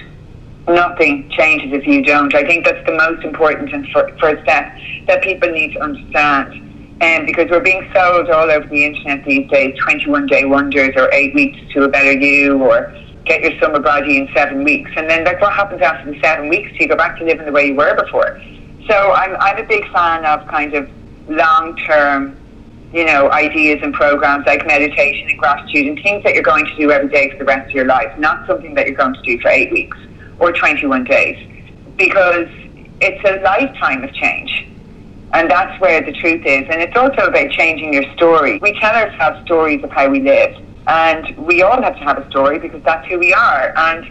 [0.67, 2.33] Nothing changes if you don't.
[2.35, 3.87] I think that's the most important and
[4.19, 4.77] first step
[5.07, 6.53] that people need to understand.
[6.99, 10.93] And um, because we're being sold all over the internet these days, 21 day wonders
[10.95, 12.91] or eight weeks to a better you or
[13.25, 14.89] get your summer body in seven weeks.
[14.95, 16.71] And then like what happens after the seven weeks?
[16.79, 18.41] You go back to living the way you were before?
[18.89, 20.89] So I'm, I'm a big fan of kind of
[21.27, 22.35] long term
[22.93, 26.75] you know, ideas and programs like meditation and gratitude and things that you're going to
[26.75, 29.21] do every day for the rest of your life, not something that you're going to
[29.21, 29.97] do for eight weeks
[30.39, 31.37] or 21 days.
[31.97, 32.47] Because
[33.01, 34.67] it's a lifetime of change.
[35.33, 36.65] And that's where the truth is.
[36.69, 38.59] And it's also about changing your story.
[38.59, 40.55] We tell ourselves stories of how we live.
[40.87, 43.73] And we all have to have a story because that's who we are.
[43.75, 44.05] And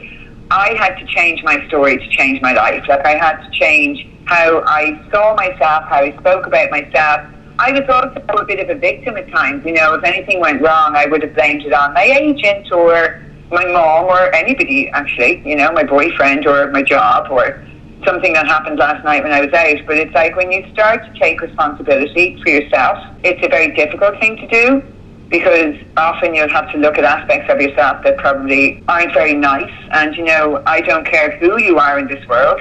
[0.51, 2.85] I had to change my story to change my life.
[2.87, 7.73] Like I had to change how I saw myself, how I spoke about myself, I
[7.73, 9.65] was also a bit of a victim at times.
[9.65, 13.23] You know, if anything went wrong, I would have blamed it on my agent or
[13.51, 17.65] my mom or anybody, actually, you know, my boyfriend or my job or
[18.05, 19.87] something that happened last night when I was out.
[19.87, 24.21] But it's like when you start to take responsibility for yourself, it's a very difficult
[24.21, 24.83] thing to do
[25.31, 29.73] because often you'll have to look at aspects of yourself that probably aren't very nice.
[29.93, 32.61] And, you know, I don't care who you are in this world,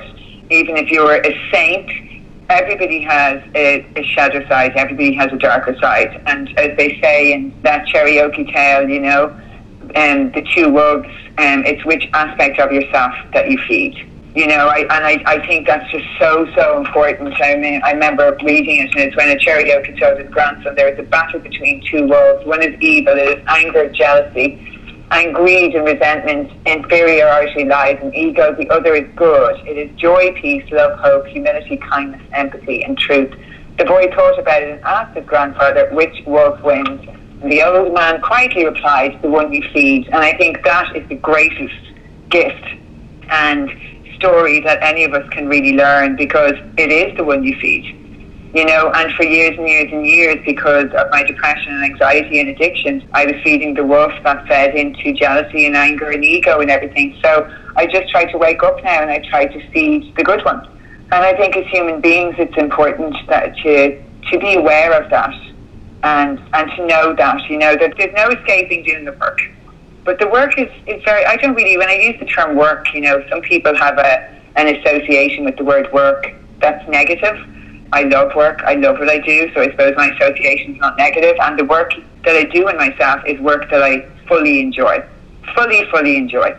[0.49, 1.91] even if you're a saint
[2.49, 6.21] everybody has a, a shadow side, everybody has a darker side.
[6.25, 9.25] And as they say in that Cherokee tale, you know,
[9.95, 14.11] um, the two wolves, um, it's which aspect of yourself that you feed.
[14.35, 17.33] You know, I, and I, I think that's just so, so important.
[17.41, 20.91] I mean, I remember reading it, and it's when a Cherokee told his grandson there
[20.91, 22.45] is a battle between two wolves.
[22.45, 24.74] One is evil, it is anger, jealousy,
[25.11, 28.55] and greed and resentment, inferiority lies and ego.
[28.55, 29.55] The other is good.
[29.67, 33.33] It is joy, peace, love, hope, humility, kindness, empathy, and truth.
[33.77, 37.01] The boy thought about it and asked his grandfather which wolf wins.
[37.43, 40.07] The old man quietly replied, the one you feed.
[40.07, 41.75] And I think that is the greatest
[42.29, 42.65] gift.
[43.29, 43.69] And
[44.15, 48.04] story that any of us can really learn because it is the one you feed.
[48.55, 52.39] You know, and for years and years and years, because of my depression and anxiety
[52.39, 56.61] and addictions, I was feeding the wolf that fed into jealousy and anger and ego
[56.61, 57.19] and everything.
[57.21, 60.45] So I just try to wake up now and I try to feed the good
[60.45, 60.65] one.
[61.11, 64.01] And I think as human beings, it's important that to
[64.31, 65.35] to be aware of that
[66.03, 69.41] and and to know that you know that there's no escaping doing the work.
[70.05, 72.93] But the work is, is very, I don't really, when I use the term work,
[72.93, 76.31] you know, some people have a, an association with the word work
[76.61, 77.35] that's negative.
[77.91, 78.61] I love work.
[78.63, 79.51] I love what I do.
[79.53, 81.35] So I suppose my association is not negative.
[81.41, 85.03] And the work that I do in myself is work that I fully enjoy.
[85.55, 86.55] Fully, fully enjoy.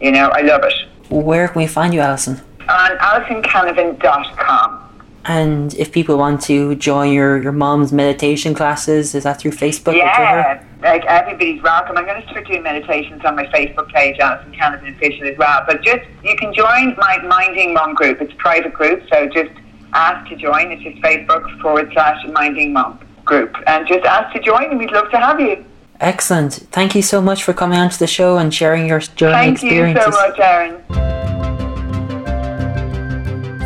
[0.00, 0.72] You know, I love it.
[1.10, 2.40] Where can we find you, Alison?
[2.68, 4.86] On AlisonCanavan.com.
[5.26, 9.94] And if people want to join your, your mom's meditation classes, is that through Facebook
[9.94, 11.98] yeah, like everybody's welcome.
[11.98, 15.62] I'm going to start doing meditations on my Facebook page, Alison Canavan Official as well.
[15.66, 18.22] But just, you can join my Minding Mum group.
[18.22, 19.50] It's a private group, so just
[19.92, 20.72] ask to join.
[20.72, 23.54] It's just Facebook forward slash Minding Mum group.
[23.66, 25.64] And just ask to join, and we'd love to have you.
[26.00, 26.54] Excellent.
[26.72, 30.04] Thank you so much for coming onto the show and sharing your journey Thank experiences.
[30.04, 30.82] Thank you so much, Aaron.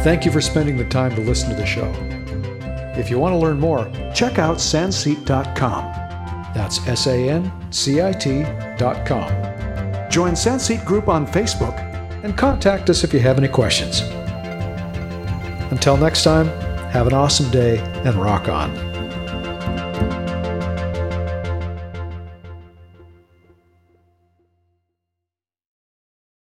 [0.03, 1.91] Thank you for spending the time to listen to the show.
[2.99, 5.85] If you want to learn more, check out sancit.com.
[6.55, 9.31] That's S A N C I T.com.
[10.11, 11.77] Join Sancit Group on Facebook
[12.23, 14.03] and contact us if you have any questions.
[15.75, 16.47] Until next time,
[16.93, 18.84] have an awesome day and rock on.